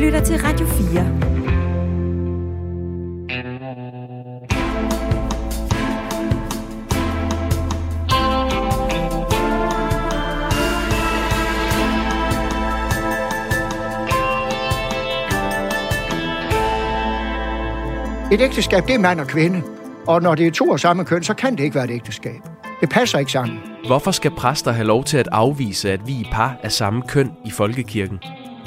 lytter 0.00 0.20
til 0.24 0.36
Radio 0.44 0.66
4. 0.66 1.30
Et 18.32 18.40
ægteskab, 18.40 18.86
det 18.86 18.94
er 18.94 18.98
mand 18.98 19.20
og 19.20 19.26
kvinde. 19.26 19.62
Og 20.06 20.22
når 20.22 20.34
det 20.34 20.46
er 20.46 20.50
to 20.50 20.72
af 20.72 20.80
samme 20.80 21.04
køn, 21.04 21.22
så 21.22 21.34
kan 21.34 21.56
det 21.56 21.64
ikke 21.64 21.74
være 21.74 21.84
et 21.84 21.90
ægteskab. 21.90 22.40
Det 22.80 22.88
passer 22.88 23.18
ikke 23.18 23.32
sammen. 23.32 23.58
Hvorfor 23.86 24.10
skal 24.10 24.30
præster 24.30 24.72
have 24.72 24.86
lov 24.86 25.04
til 25.04 25.16
at 25.16 25.28
afvise, 25.32 25.92
at 25.92 26.06
vi 26.06 26.20
er 26.20 26.24
par 26.32 26.56
af 26.62 26.72
samme 26.72 27.02
køn 27.08 27.32
i 27.44 27.50
folkekirken? 27.50 28.18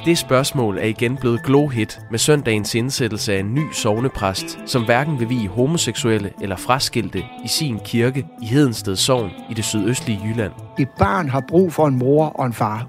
Det 0.05 0.17
spørgsmål 0.17 0.77
er 0.77 0.85
igen 0.85 1.17
blevet 1.17 1.43
glohit 1.43 1.99
med 2.11 2.19
søndagens 2.19 2.75
indsættelse 2.75 3.33
af 3.33 3.39
en 3.39 3.53
ny 3.53 3.71
sovnepræst, 3.71 4.59
som 4.65 4.85
hverken 4.85 5.19
vil 5.19 5.29
vie 5.29 5.47
homoseksuelle 5.47 6.31
eller 6.41 6.55
fraskilte 6.55 7.19
i 7.19 7.47
sin 7.47 7.79
kirke 7.85 8.25
i 8.41 8.45
Hedensted 8.45 8.95
Sogn 8.95 9.31
i 9.49 9.53
det 9.53 9.65
sydøstlige 9.65 10.21
Jylland. 10.25 10.51
Et 10.79 10.89
barn 10.99 11.29
har 11.29 11.43
brug 11.47 11.73
for 11.73 11.87
en 11.87 11.97
mor 11.97 12.25
og 12.25 12.45
en 12.45 12.53
far. 12.53 12.87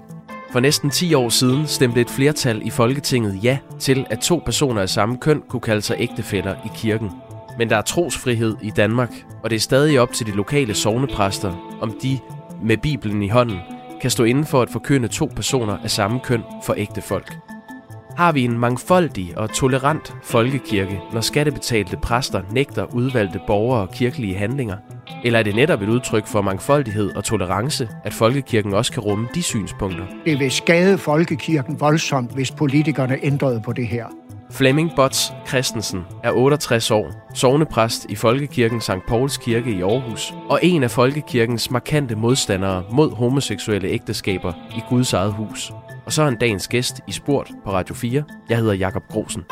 For 0.51 0.59
næsten 0.59 0.89
10 0.89 1.13
år 1.13 1.29
siden 1.29 1.67
stemte 1.67 2.01
et 2.01 2.09
flertal 2.09 2.61
i 2.67 2.69
Folketinget 2.69 3.43
ja 3.43 3.57
til, 3.79 4.05
at 4.09 4.19
to 4.19 4.41
personer 4.45 4.81
af 4.81 4.89
samme 4.89 5.17
køn 5.17 5.41
kunne 5.49 5.61
kalde 5.61 5.81
sig 5.81 5.95
ægtefæller 5.99 6.55
i 6.65 6.69
kirken. 6.75 7.11
Men 7.57 7.69
der 7.69 7.77
er 7.77 7.81
trosfrihed 7.81 8.55
i 8.61 8.69
Danmark, 8.69 9.11
og 9.43 9.49
det 9.49 9.55
er 9.55 9.59
stadig 9.59 9.99
op 9.99 10.13
til 10.13 10.25
de 10.25 10.31
lokale 10.31 10.73
sovnepræster, 10.73 11.77
om 11.81 11.95
de 12.01 12.19
med 12.63 12.77
Bibelen 12.77 13.23
i 13.23 13.29
hånden 13.29 13.57
kan 14.01 14.11
stå 14.11 14.23
inden 14.23 14.45
for 14.45 14.61
at 14.61 14.69
forkynde 14.69 15.07
to 15.07 15.31
personer 15.35 15.77
af 15.83 15.91
samme 15.91 16.19
køn 16.19 16.43
for 16.63 16.73
ægte 16.77 17.01
folk. 17.01 17.33
Har 18.17 18.31
vi 18.31 18.43
en 18.43 18.59
mangfoldig 18.59 19.37
og 19.37 19.53
tolerant 19.53 20.13
folkekirke, 20.23 20.99
når 21.13 21.21
skattebetalte 21.21 21.97
præster 21.97 22.41
nægter 22.51 22.95
udvalgte 22.95 23.39
borgere 23.47 23.81
og 23.81 23.91
kirkelige 23.91 24.35
handlinger? 24.35 24.77
Eller 25.23 25.39
er 25.39 25.43
det 25.43 25.55
netop 25.55 25.81
et 25.81 25.89
udtryk 25.89 26.27
for 26.27 26.41
mangfoldighed 26.41 27.15
og 27.15 27.23
tolerance, 27.23 27.89
at 28.03 28.13
folkekirken 28.13 28.73
også 28.73 28.91
kan 28.91 29.03
rumme 29.03 29.27
de 29.35 29.43
synspunkter? 29.43 30.05
Det 30.25 30.39
vil 30.39 30.51
skade 30.51 30.97
folkekirken 30.97 31.79
voldsomt, 31.79 32.33
hvis 32.33 32.51
politikerne 32.51 33.17
ændrede 33.23 33.61
på 33.61 33.73
det 33.73 33.87
her. 33.87 34.24
Flemming 34.57 34.91
Bots 34.95 35.33
Christensen 35.47 36.03
er 36.23 36.31
68 36.31 36.91
år, 36.91 37.31
sovnepræst 37.33 38.05
i 38.09 38.15
Folkekirken 38.15 38.81
St. 38.81 38.91
Pauls 39.07 39.37
Kirke 39.37 39.71
i 39.71 39.81
Aarhus, 39.81 40.33
og 40.49 40.59
en 40.63 40.83
af 40.83 40.91
Folkekirkens 40.91 41.71
markante 41.71 42.15
modstandere 42.15 42.83
mod 42.91 43.11
homoseksuelle 43.11 43.87
ægteskaber 43.87 44.53
i 44.77 44.81
Guds 44.89 45.13
eget 45.13 45.33
hus. 45.33 45.71
Og 46.05 46.13
så 46.13 46.21
er 46.21 46.25
han 46.25 46.37
dagens 46.39 46.67
gæst 46.67 47.01
i 47.07 47.11
Sport 47.11 47.51
på 47.63 47.71
Radio 47.71 47.95
4. 47.95 48.23
Jeg 48.49 48.57
hedder 48.57 48.73
Jakob 48.73 49.03
Grosen. 49.09 49.43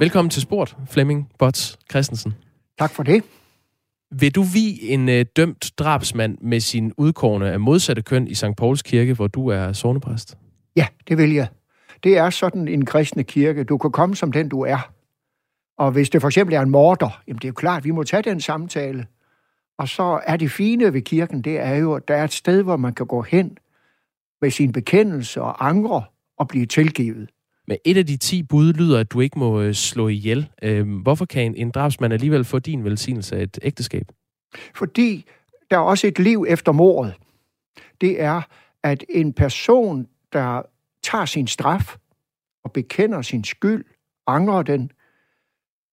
Velkommen 0.00 0.30
til 0.30 0.42
Sport, 0.42 0.76
Flemming 0.90 1.28
Bots 1.38 1.78
Christensen. 1.90 2.34
Tak 2.78 2.90
for 2.90 3.02
det. 3.02 3.22
Vil 4.10 4.34
du 4.34 4.42
vi 4.42 4.78
en 4.82 5.08
øh, 5.08 5.24
dømt 5.36 5.72
drabsmand 5.78 6.38
med 6.40 6.60
sin 6.60 6.92
udkårne 6.96 7.50
af 7.50 7.60
modsatte 7.60 8.02
køn 8.02 8.28
i 8.28 8.34
St. 8.34 8.56
Pauls 8.56 8.82
Kirke, 8.82 9.14
hvor 9.14 9.26
du 9.26 9.48
er 9.48 9.72
sovnepræst? 9.72 10.38
Ja, 10.76 10.86
det 11.08 11.18
vil 11.18 11.32
jeg. 11.32 11.48
Det 12.04 12.18
er 12.18 12.30
sådan 12.30 12.68
en 12.68 12.84
kristne 12.84 13.24
kirke. 13.24 13.64
Du 13.64 13.78
kan 13.78 13.92
komme 13.92 14.16
som 14.16 14.32
den, 14.32 14.48
du 14.48 14.60
er. 14.60 14.92
Og 15.78 15.92
hvis 15.92 16.10
det 16.10 16.20
for 16.20 16.28
eksempel 16.28 16.54
er 16.54 16.60
en 16.60 16.70
morder, 16.70 17.22
jamen 17.28 17.38
det 17.38 17.44
er 17.44 17.48
jo 17.48 17.54
klart, 17.54 17.84
vi 17.84 17.90
må 17.90 18.02
tage 18.02 18.22
den 18.22 18.40
samtale. 18.40 19.06
Og 19.78 19.88
så 19.88 20.20
er 20.26 20.36
det 20.36 20.50
fine 20.50 20.92
ved 20.92 21.02
kirken, 21.02 21.42
det 21.42 21.60
er 21.60 21.74
jo, 21.74 21.94
at 21.94 22.08
der 22.08 22.14
er 22.14 22.24
et 22.24 22.32
sted, 22.32 22.62
hvor 22.62 22.76
man 22.76 22.94
kan 22.94 23.06
gå 23.06 23.22
hen 23.22 23.58
med 24.40 24.50
sin 24.50 24.72
bekendelse 24.72 25.42
og 25.42 25.68
angre 25.68 26.04
og 26.38 26.48
blive 26.48 26.66
tilgivet. 26.66 27.30
Men 27.66 27.78
et 27.84 27.96
af 27.96 28.06
de 28.06 28.16
ti 28.16 28.42
bud 28.42 28.72
lyder, 28.72 29.00
at 29.00 29.12
du 29.12 29.20
ikke 29.20 29.38
må 29.38 29.60
øh, 29.60 29.74
slå 29.74 30.08
ihjel. 30.08 30.48
Øhm, 30.62 30.98
hvorfor 30.98 31.24
kan 31.24 31.44
en, 31.44 31.54
en 31.56 31.70
drabsmand 31.70 32.12
alligevel 32.12 32.44
få 32.44 32.58
din 32.58 32.84
velsignelse 32.84 33.36
af 33.36 33.42
et 33.42 33.58
ægteskab? 33.62 34.06
Fordi 34.74 35.24
der 35.70 35.76
er 35.76 35.80
også 35.80 36.06
et 36.06 36.18
liv 36.18 36.46
efter 36.48 36.72
mordet. 36.72 37.14
Det 38.00 38.20
er, 38.22 38.42
at 38.82 39.04
en 39.08 39.32
person, 39.32 40.06
der 40.32 40.62
tager 41.02 41.24
sin 41.24 41.46
straf 41.46 41.96
og 42.64 42.72
bekender 42.72 43.22
sin 43.22 43.44
skyld, 43.44 43.84
angrer 44.26 44.62
den, 44.62 44.90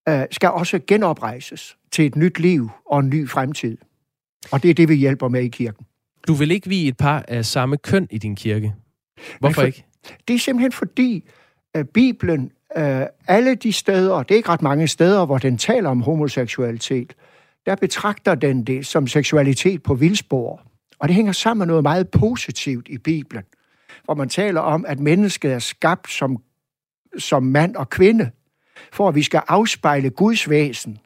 øh, 0.10 0.26
skal 0.32 0.50
også 0.50 0.80
genoprejses 0.88 1.78
til 1.92 2.06
et 2.06 2.16
nyt 2.16 2.40
liv 2.40 2.70
og 2.86 3.00
en 3.00 3.10
ny 3.10 3.30
fremtid. 3.30 3.78
Og 4.52 4.64
det 4.64 4.70
er 4.70 4.74
det, 4.74 4.90
vi 4.90 4.96
hjælper 4.96 5.28
med 5.28 5.42
i 5.44 5.48
kirken. 5.48 5.86
Du 6.28 6.34
vil 6.34 6.52
ikke 6.52 6.70
vi 6.70 6.88
et 6.88 6.98
par 6.98 7.26
af 7.28 7.46
samme 7.46 7.78
køn 7.78 8.08
i 8.12 8.18
din 8.18 8.36
kirke. 8.36 8.74
Hvorfor 9.40 9.54
for, 9.54 9.62
ikke? 9.62 9.86
Det 10.28 10.34
er 10.34 10.40
simpelthen 10.40 10.72
fordi, 10.72 11.24
at 11.74 11.90
Bibelen, 11.90 12.52
øh, 12.78 13.02
alle 13.28 13.56
de 13.56 13.74
steder, 13.74 14.24
det 14.24 14.32
er 14.32 14.36
ikke 14.36 14.50
ret 14.50 14.62
mange 14.62 14.88
steder, 14.88 15.26
hvor 15.26 15.38
den 15.38 15.58
taler 15.58 15.90
om 15.90 16.02
homoseksualitet, 16.02 17.16
der 17.66 17.76
betragter 17.76 18.36
den 18.36 18.64
det 18.64 18.86
som 18.86 19.08
seksualitet 19.08 19.84
på 19.84 19.94
vildspor. 19.94 20.62
Og 21.00 21.08
det 21.08 21.16
hænger 21.16 21.32
sammen 21.32 21.60
med 21.60 21.68
noget 21.68 21.84
meget 21.84 22.10
positivt 22.10 22.88
i 22.88 22.98
Bibelen, 22.98 23.44
hvor 24.04 24.14
man 24.14 24.30
taler 24.30 24.62
om, 24.62 24.86
at 24.88 25.00
mennesket 25.00 25.54
er 25.54 25.60
skabt 25.60 26.12
som, 26.12 26.38
som 27.18 27.44
mand 27.44 27.76
og 27.76 27.90
kvinde, 27.90 28.32
for 28.94 29.10
at 29.10 29.16
vi 29.16 29.24
skal 29.24 29.42
afspejle 29.48 30.10
Guds 30.10 30.50
væsen. 30.50 30.98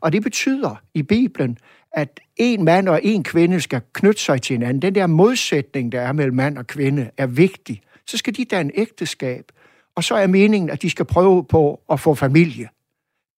Og 0.00 0.12
det 0.12 0.22
betyder 0.22 0.82
i 0.94 1.02
Bibelen, 1.02 1.58
at 1.92 2.20
en 2.36 2.64
mand 2.64 2.88
og 2.88 3.00
en 3.02 3.24
kvinde 3.24 3.60
skal 3.60 3.80
knytte 3.92 4.22
sig 4.22 4.42
til 4.42 4.54
hinanden. 4.54 4.82
Den 4.82 4.94
der 4.94 5.06
modsætning, 5.06 5.92
der 5.92 6.00
er 6.00 6.12
mellem 6.12 6.36
mand 6.36 6.58
og 6.58 6.66
kvinde, 6.66 7.10
er 7.16 7.26
vigtig. 7.26 7.80
Så 8.06 8.16
skal 8.16 8.36
de 8.36 8.44
danne 8.44 8.72
ægteskab, 8.74 9.52
og 9.98 10.04
så 10.04 10.14
er 10.14 10.26
meningen, 10.26 10.70
at 10.70 10.82
de 10.82 10.90
skal 10.90 11.04
prøve 11.04 11.44
på 11.44 11.80
at 11.90 12.00
få 12.00 12.14
familie. 12.14 12.68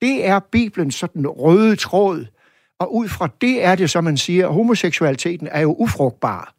Det 0.00 0.26
er 0.26 0.38
Bibelens 0.38 0.94
sådan 0.94 1.26
røde 1.26 1.76
tråd, 1.76 2.26
og 2.78 2.94
ud 2.94 3.08
fra 3.08 3.28
det 3.40 3.64
er 3.64 3.74
det, 3.74 3.90
som 3.90 4.04
man 4.04 4.16
siger, 4.16 4.48
at 4.48 4.54
homoseksualiteten 4.54 5.48
er 5.50 5.60
jo 5.60 5.74
ufrugtbar. 5.78 6.54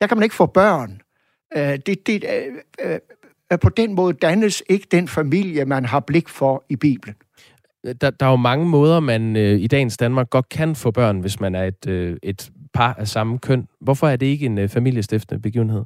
Der 0.00 0.06
kan 0.06 0.16
man 0.16 0.22
ikke 0.22 0.34
få 0.34 0.46
børn. 0.46 1.00
Øh, 1.56 1.78
det, 1.86 2.06
det, 2.06 2.24
øh, 2.84 2.98
øh, 3.52 3.58
på 3.58 3.68
den 3.68 3.94
måde 3.94 4.12
dannes 4.12 4.62
ikke 4.68 4.86
den 4.90 5.08
familie, 5.08 5.64
man 5.64 5.84
har 5.84 6.00
blik 6.00 6.28
for 6.28 6.64
i 6.68 6.76
Bibelen. 6.76 7.16
Der, 8.00 8.10
der 8.10 8.26
er 8.26 8.30
jo 8.30 8.36
mange 8.36 8.66
måder, 8.66 9.00
man 9.00 9.36
øh, 9.36 9.60
i 9.60 9.66
dagens 9.66 9.96
Danmark 9.96 10.30
godt 10.30 10.48
kan 10.48 10.76
få 10.76 10.90
børn, 10.90 11.20
hvis 11.20 11.40
man 11.40 11.54
er 11.54 11.64
et, 11.64 11.86
øh, 11.88 12.16
et 12.22 12.50
par 12.76 12.94
af 12.98 13.08
samme 13.08 13.38
køn. 13.38 13.68
Hvorfor 13.80 14.08
er 14.08 14.16
det 14.16 14.26
ikke 14.26 14.46
en 14.46 14.58
øh, 14.58 14.68
familiestiftende 14.68 15.42
begivenhed? 15.42 15.84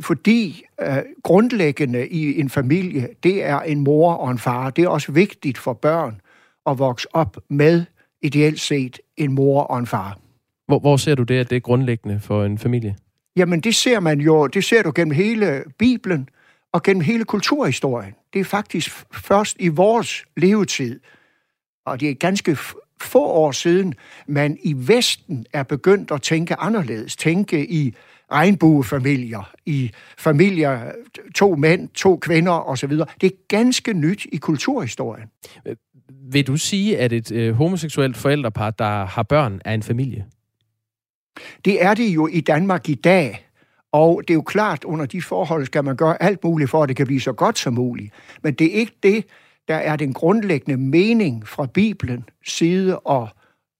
Fordi 0.00 0.62
øh, 0.80 0.96
grundlæggende 1.22 2.08
i 2.08 2.40
en 2.40 2.50
familie, 2.50 3.08
det 3.22 3.44
er 3.44 3.60
en 3.60 3.80
mor 3.80 4.12
og 4.12 4.30
en 4.30 4.38
far. 4.38 4.70
Det 4.70 4.84
er 4.84 4.88
også 4.88 5.12
vigtigt 5.12 5.58
for 5.58 5.72
børn 5.72 6.20
at 6.66 6.78
vokse 6.78 7.08
op 7.12 7.36
med 7.50 7.84
ideelt 8.22 8.60
set 8.60 9.00
en 9.16 9.32
mor 9.32 9.62
og 9.62 9.78
en 9.78 9.86
far. 9.86 10.18
Hvor, 10.66 10.78
hvor 10.78 10.96
ser 10.96 11.14
du 11.14 11.22
det, 11.22 11.34
at 11.34 11.50
det 11.50 11.56
er 11.56 11.60
grundlæggende 11.60 12.20
for 12.20 12.44
en 12.44 12.58
familie? 12.58 12.96
Jamen, 13.36 13.60
det 13.60 13.74
ser 13.74 14.00
man 14.00 14.20
jo, 14.20 14.46
det 14.46 14.64
ser 14.64 14.82
du 14.82 14.92
gennem 14.94 15.14
hele 15.14 15.64
Bibelen 15.78 16.28
og 16.72 16.82
gennem 16.82 17.00
hele 17.00 17.24
kulturhistorien. 17.24 18.14
Det 18.32 18.40
er 18.40 18.44
faktisk 18.44 18.90
først 19.12 19.56
i 19.60 19.68
vores 19.68 20.24
levetid, 20.36 21.00
og 21.86 22.00
det 22.00 22.10
er 22.10 22.14
ganske 22.14 22.56
få 23.04 23.24
år 23.24 23.52
siden, 23.52 23.94
man 24.26 24.58
i 24.62 24.74
Vesten 24.76 25.46
er 25.52 25.62
begyndt 25.62 26.10
at 26.10 26.22
tænke 26.22 26.56
anderledes. 26.56 27.16
Tænke 27.16 27.70
i 27.70 27.94
regnbuefamilier, 28.32 29.50
i 29.66 29.90
familier, 30.18 30.92
to 31.34 31.54
mænd, 31.54 31.88
to 31.88 32.16
kvinder 32.16 32.68
osv. 32.68 32.90
Det 32.90 33.06
er 33.22 33.36
ganske 33.48 33.92
nyt 33.92 34.26
i 34.32 34.36
kulturhistorien. 34.36 35.28
Vil 36.32 36.46
du 36.46 36.56
sige, 36.56 36.98
at 36.98 37.12
et 37.12 37.32
øh, 37.32 37.54
homoseksuelt 37.54 38.16
forældrepar, 38.16 38.70
der 38.70 39.04
har 39.04 39.22
børn, 39.22 39.60
er 39.64 39.74
en 39.74 39.82
familie? 39.82 40.26
Det 41.64 41.84
er 41.84 41.94
det 41.94 42.08
jo 42.08 42.26
i 42.26 42.40
Danmark 42.40 42.88
i 42.88 42.94
dag. 42.94 43.48
Og 43.92 44.22
det 44.28 44.30
er 44.30 44.34
jo 44.34 44.42
klart, 44.42 44.84
under 44.84 45.06
de 45.06 45.22
forhold 45.22 45.66
skal 45.66 45.84
man 45.84 45.96
gøre 45.96 46.22
alt 46.22 46.44
muligt 46.44 46.70
for, 46.70 46.82
at 46.82 46.88
det 46.88 46.96
kan 46.96 47.06
blive 47.06 47.20
så 47.20 47.32
godt 47.32 47.58
som 47.58 47.74
muligt. 47.74 48.12
Men 48.42 48.54
det 48.54 48.66
er 48.66 48.80
ikke 48.80 48.94
det, 49.02 49.24
der 49.68 49.76
er 49.76 49.96
den 49.96 50.12
grundlæggende 50.12 50.76
mening 50.76 51.48
fra 51.48 51.66
Bibelen 51.66 52.24
side, 52.46 52.98
og, 52.98 53.28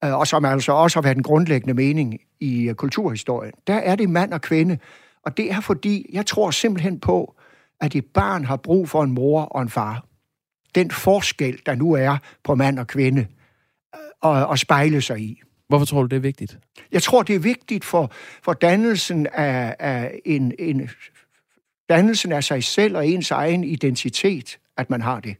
øh, 0.04 0.14
og 0.14 0.26
som 0.26 0.44
altså 0.44 0.72
også 0.72 0.96
har 0.96 1.02
været 1.02 1.16
den 1.16 1.22
grundlæggende 1.22 1.74
mening 1.74 2.20
i 2.40 2.68
øh, 2.68 2.74
kulturhistorien. 2.74 3.52
Der 3.66 3.74
er 3.74 3.96
det 3.96 4.10
mand 4.10 4.32
og 4.32 4.40
kvinde, 4.40 4.78
og 5.22 5.36
det 5.36 5.52
er 5.52 5.60
fordi, 5.60 6.10
jeg 6.12 6.26
tror 6.26 6.50
simpelthen 6.50 7.00
på, 7.00 7.34
at 7.80 7.94
et 7.94 8.04
barn 8.04 8.44
har 8.44 8.56
brug 8.56 8.88
for 8.88 9.02
en 9.02 9.12
mor 9.12 9.42
og 9.42 9.62
en 9.62 9.68
far. 9.68 10.04
Den 10.74 10.90
forskel, 10.90 11.60
der 11.66 11.74
nu 11.74 11.92
er 11.92 12.16
på 12.44 12.54
mand 12.54 12.78
og 12.78 12.86
kvinde, 12.86 13.26
og, 14.20 14.36
øh, 14.36 14.48
og 14.48 14.58
spejle 14.58 15.00
sig 15.00 15.20
i. 15.20 15.42
Hvorfor 15.68 15.86
tror 15.86 16.02
du, 16.02 16.06
det 16.06 16.16
er 16.16 16.20
vigtigt? 16.20 16.58
Jeg 16.92 17.02
tror, 17.02 17.22
det 17.22 17.34
er 17.34 17.38
vigtigt 17.38 17.84
for, 17.84 18.10
for 18.42 18.52
dannelsen 18.52 19.26
af, 19.26 19.76
af 19.78 20.20
en, 20.24 20.52
en 20.58 20.90
dannelsen 21.88 22.32
af 22.32 22.44
sig 22.44 22.64
selv 22.64 22.96
og 22.96 23.08
ens 23.08 23.30
egen 23.30 23.64
identitet, 23.64 24.58
at 24.76 24.90
man 24.90 25.02
har 25.02 25.20
det. 25.20 25.36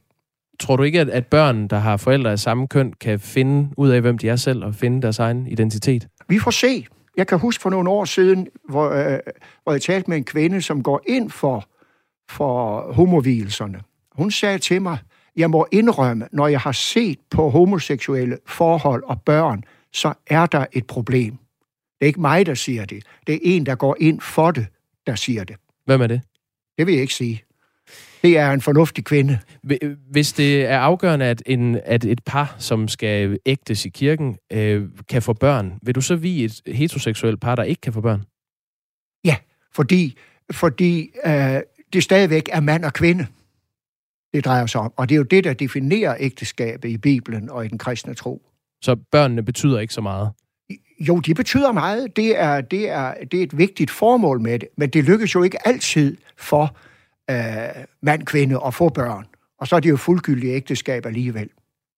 Tror 0.60 0.76
du 0.76 0.82
ikke, 0.82 1.00
at, 1.00 1.08
at 1.08 1.26
børn, 1.26 1.68
der 1.68 1.78
har 1.78 1.96
forældre 1.96 2.30
af 2.30 2.38
samme 2.38 2.68
køn, 2.68 2.92
kan 2.92 3.20
finde 3.20 3.70
ud 3.76 3.88
af, 3.88 4.00
hvem 4.00 4.18
de 4.18 4.28
er 4.28 4.36
selv 4.36 4.64
og 4.64 4.74
finde 4.74 5.02
deres 5.02 5.18
egen 5.18 5.46
identitet? 5.46 6.08
Vi 6.28 6.38
får 6.38 6.50
se. 6.50 6.86
Jeg 7.16 7.26
kan 7.26 7.38
huske 7.38 7.62
for 7.62 7.70
nogle 7.70 7.90
år 7.90 8.04
siden, 8.04 8.48
hvor, 8.68 8.90
øh, 8.90 9.18
hvor 9.62 9.72
jeg 9.72 9.82
talte 9.82 10.10
med 10.10 10.16
en 10.16 10.24
kvinde, 10.24 10.62
som 10.62 10.82
går 10.82 11.02
ind 11.06 11.30
for, 11.30 11.68
for 12.30 12.80
homovilserne. 12.92 13.80
Hun 14.12 14.30
sagde 14.30 14.58
til 14.58 14.82
mig, 14.82 14.98
jeg 15.36 15.50
må 15.50 15.66
indrømme, 15.72 16.28
når 16.32 16.48
jeg 16.48 16.60
har 16.60 16.72
set 16.72 17.18
på 17.30 17.48
homoseksuelle 17.48 18.38
forhold 18.46 19.02
og 19.02 19.22
børn, 19.22 19.64
så 19.92 20.12
er 20.26 20.46
der 20.46 20.66
et 20.72 20.86
problem. 20.86 21.32
Det 21.32 22.04
er 22.04 22.06
ikke 22.06 22.20
mig, 22.20 22.46
der 22.46 22.54
siger 22.54 22.84
det. 22.84 23.02
Det 23.26 23.34
er 23.34 23.38
en, 23.42 23.66
der 23.66 23.74
går 23.74 23.96
ind 24.00 24.20
for 24.20 24.50
det, 24.50 24.66
der 25.06 25.14
siger 25.14 25.44
det. 25.44 25.56
Hvem 25.84 26.00
er 26.00 26.06
det? 26.06 26.20
Det 26.78 26.86
vil 26.86 26.94
jeg 26.94 27.02
ikke 27.02 27.14
sige. 27.14 27.42
Det 28.22 28.38
er 28.38 28.50
en 28.50 28.60
fornuftig 28.60 29.04
kvinde. 29.04 29.38
Hvis 30.10 30.32
det 30.32 30.66
er 30.66 30.78
afgørende, 30.78 31.26
at, 31.26 31.42
en, 31.46 31.80
at 31.84 32.04
et 32.04 32.20
par, 32.26 32.56
som 32.58 32.88
skal 32.88 33.38
ægtes 33.46 33.84
i 33.84 33.88
kirken, 33.88 34.36
øh, 34.52 34.88
kan 35.08 35.22
få 35.22 35.32
børn, 35.32 35.78
vil 35.82 35.94
du 35.94 36.00
så 36.00 36.16
vi 36.16 36.44
et 36.44 36.60
heteroseksuelt 36.66 37.40
par, 37.40 37.54
der 37.54 37.62
ikke 37.62 37.80
kan 37.80 37.92
få 37.92 38.00
børn? 38.00 38.22
Ja, 39.24 39.36
fordi, 39.74 40.18
fordi 40.52 41.10
øh, 41.26 41.60
det 41.92 42.02
stadigvæk 42.02 42.48
er 42.52 42.60
mand 42.60 42.84
og 42.84 42.92
kvinde, 42.92 43.26
det 44.34 44.44
drejer 44.44 44.66
sig 44.66 44.80
om. 44.80 44.92
Og 44.96 45.08
det 45.08 45.14
er 45.14 45.16
jo 45.16 45.22
det, 45.22 45.44
der 45.44 45.52
definerer 45.52 46.16
ægteskabet 46.18 46.88
i 46.88 46.98
Bibelen 46.98 47.50
og 47.50 47.64
i 47.64 47.68
den 47.68 47.78
kristne 47.78 48.14
tro. 48.14 48.42
Så 48.82 48.96
børnene 49.12 49.42
betyder 49.42 49.80
ikke 49.80 49.94
så 49.94 50.00
meget? 50.00 50.30
Jo, 51.00 51.18
de 51.18 51.34
betyder 51.34 51.72
meget. 51.72 52.16
Det 52.16 52.40
er, 52.40 52.60
det 52.60 52.90
er, 52.90 53.14
det 53.32 53.38
er 53.38 53.42
et 53.42 53.58
vigtigt 53.58 53.90
formål 53.90 54.40
med 54.40 54.58
det. 54.58 54.68
Men 54.76 54.90
det 54.90 55.04
lykkes 55.04 55.34
jo 55.34 55.42
ikke 55.42 55.68
altid 55.68 56.16
for 56.38 56.76
øh, 57.30 57.36
mand, 58.02 58.22
kvinde 58.22 58.60
at 58.66 58.74
få 58.74 58.88
børn. 58.88 59.26
Og 59.60 59.68
så 59.68 59.76
er 59.76 59.80
det 59.80 59.90
jo 59.90 59.96
fuldgyldige 59.96 60.52
ægteskab 60.52 61.06
alligevel. 61.06 61.48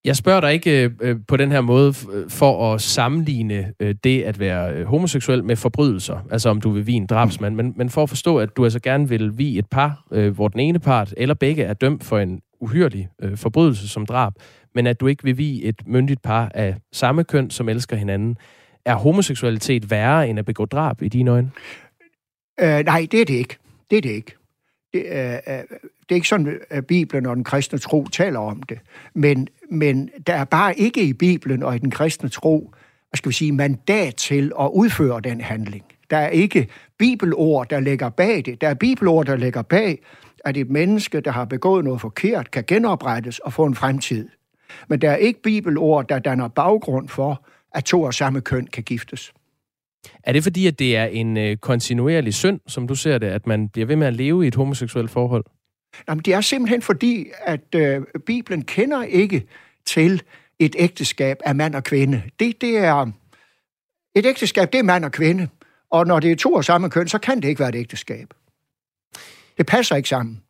Jeg 0.04 0.16
spørger 0.16 0.40
dig 0.40 0.52
ikke 0.52 0.90
øh, 1.00 1.16
på 1.28 1.36
den 1.36 1.52
her 1.52 1.60
måde 1.60 1.94
for 2.28 2.74
at 2.74 2.80
sammenligne 2.80 3.72
øh, 3.80 3.94
det 4.04 4.22
at 4.22 4.38
være 4.38 4.72
øh, 4.74 4.86
homoseksuel 4.86 5.44
med 5.44 5.56
forbrydelser, 5.56 6.18
altså 6.30 6.48
om 6.48 6.60
du 6.60 6.70
vil 6.70 6.86
vi 6.86 6.92
en 6.92 7.06
drabsmand, 7.06 7.54
men, 7.54 7.72
men 7.76 7.90
for 7.90 8.02
at 8.02 8.08
forstå, 8.08 8.38
at 8.38 8.56
du 8.56 8.64
altså 8.64 8.80
gerne 8.80 9.08
vil 9.08 9.38
vi 9.38 9.58
et 9.58 9.66
par, 9.70 10.04
øh, 10.12 10.34
hvor 10.34 10.48
den 10.48 10.60
ene 10.60 10.78
part 10.78 11.14
eller 11.16 11.34
begge 11.34 11.62
er 11.62 11.72
dømt 11.72 12.04
for 12.04 12.18
en 12.18 12.40
uhyrlig 12.60 13.08
øh, 13.22 13.36
forbrydelse 13.36 13.88
som 13.88 14.06
drab, 14.06 14.32
men 14.74 14.86
at 14.86 15.00
du 15.00 15.06
ikke 15.06 15.24
vil 15.24 15.38
vi 15.38 15.68
et 15.68 15.82
myndigt 15.86 16.22
par 16.22 16.50
af 16.54 16.76
samme 16.92 17.24
køn, 17.24 17.50
som 17.50 17.68
elsker 17.68 17.96
hinanden. 17.96 18.36
Er 18.84 18.94
homoseksualitet 18.94 19.90
værre 19.90 20.28
end 20.28 20.38
at 20.38 20.44
begå 20.44 20.64
drab 20.64 21.02
i 21.02 21.08
dine 21.08 21.30
øjne? 21.30 21.50
Øh, 22.60 22.84
nej, 22.84 23.06
det 23.10 23.20
er 23.20 23.24
det 23.24 23.34
ikke. 23.34 23.56
Det 23.90 23.96
er 23.96 24.02
det 24.02 24.10
ikke. 24.10 24.39
Det, 24.92 25.04
er, 25.06 25.40
det 25.70 26.10
er 26.10 26.14
ikke 26.14 26.28
sådan, 26.28 26.60
at 26.70 26.86
Bibelen 26.86 27.26
og 27.26 27.36
den 27.36 27.44
kristne 27.44 27.78
tro 27.78 28.06
taler 28.06 28.38
om 28.38 28.62
det. 28.62 28.78
Men, 29.14 29.48
men 29.70 30.10
der 30.26 30.34
er 30.34 30.44
bare 30.44 30.78
ikke 30.78 31.02
i 31.02 31.12
Bibelen 31.12 31.62
og 31.62 31.74
i 31.76 31.78
den 31.78 31.90
kristne 31.90 32.28
tro, 32.28 32.74
hvad 33.10 33.16
skal 33.16 33.28
vi 33.28 33.34
sige, 33.34 33.52
mandat 33.52 34.14
til 34.14 34.52
at 34.60 34.70
udføre 34.72 35.20
den 35.20 35.40
handling. 35.40 35.84
Der 36.10 36.16
er 36.16 36.28
ikke 36.28 36.68
bibelord, 36.98 37.68
der 37.68 37.80
ligger 37.80 38.08
bag 38.08 38.42
det. 38.44 38.60
Der 38.60 38.68
er 38.68 38.74
bibelord, 38.74 39.26
der 39.26 39.36
ligger 39.36 39.62
bag, 39.62 40.02
at 40.44 40.56
et 40.56 40.70
menneske, 40.70 41.20
der 41.20 41.30
har 41.30 41.44
begået 41.44 41.84
noget 41.84 42.00
forkert, 42.00 42.50
kan 42.50 42.64
genoprettes 42.66 43.38
og 43.38 43.52
få 43.52 43.64
en 43.64 43.74
fremtid. 43.74 44.28
Men 44.88 45.00
der 45.00 45.10
er 45.10 45.16
ikke 45.16 45.42
bibelord, 45.42 46.08
der 46.08 46.18
danner 46.18 46.48
baggrund 46.48 47.08
for, 47.08 47.46
at 47.74 47.84
to 47.84 48.06
af 48.06 48.14
samme 48.14 48.40
køn 48.40 48.66
kan 48.66 48.82
giftes. 48.82 49.32
Er 50.22 50.32
det 50.32 50.42
fordi, 50.42 50.66
at 50.66 50.78
det 50.78 50.96
er 50.96 51.04
en 51.04 51.36
øh, 51.36 51.56
kontinuerlig 51.56 52.34
synd, 52.34 52.60
som 52.66 52.88
du 52.88 52.94
ser 52.94 53.18
det, 53.18 53.26
at 53.26 53.46
man 53.46 53.68
bliver 53.68 53.86
ved 53.86 53.96
med 53.96 54.06
at 54.06 54.14
leve 54.14 54.44
i 54.44 54.48
et 54.48 54.54
homoseksuelt 54.54 55.10
forhold? 55.10 55.44
Jamen, 56.08 56.22
det 56.22 56.34
er 56.34 56.40
simpelthen 56.40 56.82
fordi, 56.82 57.26
at 57.40 57.74
øh, 57.74 58.02
Bibelen 58.26 58.62
kender 58.62 59.02
ikke 59.02 59.46
til 59.86 60.22
et 60.58 60.76
ægteskab 60.78 61.36
af 61.44 61.54
mand 61.54 61.74
og 61.74 61.84
kvinde. 61.84 62.22
Det, 62.40 62.60
det 62.60 62.78
er... 62.78 63.10
Et 64.14 64.26
ægteskab, 64.26 64.72
det 64.72 64.78
er 64.78 64.82
mand 64.82 65.04
og 65.04 65.12
kvinde. 65.12 65.48
Og 65.90 66.06
når 66.06 66.20
det 66.20 66.32
er 66.32 66.36
to 66.36 66.56
af 66.56 66.64
samme 66.64 66.90
køn, 66.90 67.08
så 67.08 67.18
kan 67.18 67.42
det 67.42 67.48
ikke 67.48 67.60
være 67.60 67.68
et 67.68 67.74
ægteskab. 67.74 68.34
Det 69.58 69.66
passer 69.66 69.96
ikke 69.96 70.08
sammen. 70.08 70.42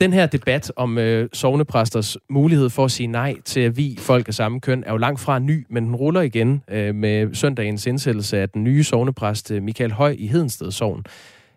Den 0.00 0.12
her 0.12 0.26
debat 0.26 0.72
om 0.76 0.98
øh, 0.98 1.28
sovnepræsters 1.32 2.16
mulighed 2.30 2.70
for 2.70 2.84
at 2.84 2.90
sige 2.90 3.06
nej 3.06 3.36
til 3.44 3.60
at 3.60 3.76
vi 3.76 3.96
folk 3.98 4.28
af 4.28 4.34
samme 4.34 4.60
køn 4.60 4.84
er 4.86 4.90
jo 4.92 4.96
langt 4.96 5.20
fra 5.20 5.38
ny, 5.38 5.66
men 5.70 5.84
den 5.84 5.96
ruller 5.96 6.20
igen 6.20 6.62
øh, 6.68 6.94
med 6.94 7.34
søndagens 7.34 7.86
indsættelse 7.86 8.38
af 8.38 8.48
den 8.48 8.64
nye 8.64 8.84
sovnepræst 8.84 9.50
øh, 9.50 9.62
Michael 9.62 9.92
Høj 9.92 10.16
i 10.18 10.26
Hedensted 10.26 10.70
Sogn. 10.70 11.04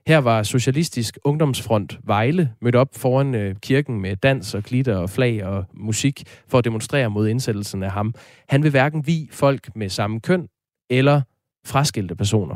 Her 0.08 0.18
var 0.18 0.44
Socialistisk 0.44 1.18
Ungdomsfront 1.24 2.00
Vejle 2.04 2.52
mødt 2.62 2.76
op 2.76 2.88
foran 2.96 3.36
øh, 3.36 3.56
kirken 3.62 4.02
med 4.02 4.16
dans 4.16 4.56
og 4.56 4.64
glitter 4.64 4.96
og 4.96 5.10
flag 5.10 5.46
og 5.46 5.66
musik 5.74 6.24
for 6.48 6.58
at 6.58 6.66
demonstrere 6.66 7.10
mod 7.10 7.28
indsættelsen 7.28 7.84
af 7.84 7.92
ham. 7.92 8.14
Han 8.50 8.64
vil 8.64 8.72
hverken 8.72 9.08
vi 9.08 9.30
folk 9.32 9.76
med 9.76 9.90
samme 9.90 10.20
køn 10.20 10.48
eller 10.90 11.22
fraskilte 11.66 12.16
personer. 12.16 12.56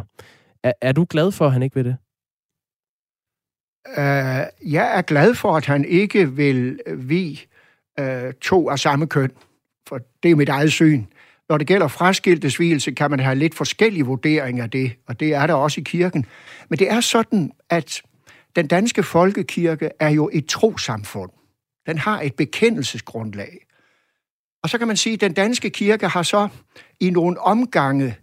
Er, 0.64 0.72
er 0.82 0.92
du 0.92 1.06
glad 1.10 1.32
for, 1.32 1.46
at 1.46 1.54
han 1.54 1.64
ikke 1.64 1.76
vil 1.76 1.86
det? 1.86 1.96
Øh, 3.98 4.72
jeg 4.72 4.98
er 4.98 5.02
glad 5.02 5.36
for, 5.36 5.58
at 5.58 5.66
han 5.66 5.86
ikke 5.86 6.32
vil 6.32 6.80
vi 6.98 7.46
øh, 8.00 8.34
to 8.34 8.70
af 8.70 8.80
samme 8.80 9.08
køn, 9.08 9.32
for 9.88 10.00
det 10.24 10.32
er 10.32 10.36
mit 10.36 10.50
eget 10.50 10.72
syn. 10.72 11.04
Når 11.50 11.58
det 11.58 11.68
gælder 11.68 11.88
fraskiltesvigelse, 11.88 12.92
kan 12.92 13.10
man 13.10 13.20
have 13.20 13.36
lidt 13.36 13.56
forskellige 13.56 14.06
vurderinger 14.06 14.64
af 14.64 14.70
det, 14.70 14.96
og 15.08 15.20
det 15.20 15.34
er 15.34 15.48
der 15.48 15.54
også 15.54 15.82
i 15.82 15.84
kirken. 15.84 16.26
Men 16.70 16.80
det 16.80 16.92
er 16.92 17.00
sådan, 17.00 17.52
at 17.70 18.02
den 18.56 18.68
danske 18.68 19.04
folkekirke 19.04 19.90
er 20.00 20.10
jo 20.10 20.30
et 20.34 20.46
trosamfund. 20.46 21.32
Den 21.88 21.98
har 21.98 22.22
et 22.22 22.36
bekendelsesgrundlag. 22.36 23.68
Og 24.64 24.70
så 24.70 24.78
kan 24.78 24.88
man 24.88 24.98
sige, 24.98 25.14
at 25.14 25.22
den 25.22 25.34
danske 25.34 25.70
kirke 25.70 26.08
har 26.08 26.24
så 26.24 26.48
i 27.00 27.10
nogle 27.10 27.40
omgange 27.40 28.16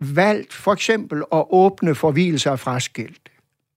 valgt 0.00 0.52
for 0.52 0.72
eksempel 0.72 1.22
at 1.32 1.44
åbne 1.50 1.94
for 1.94 2.10
hvilelse 2.10 2.50
af 2.50 2.60
fraskilt, 2.60 3.28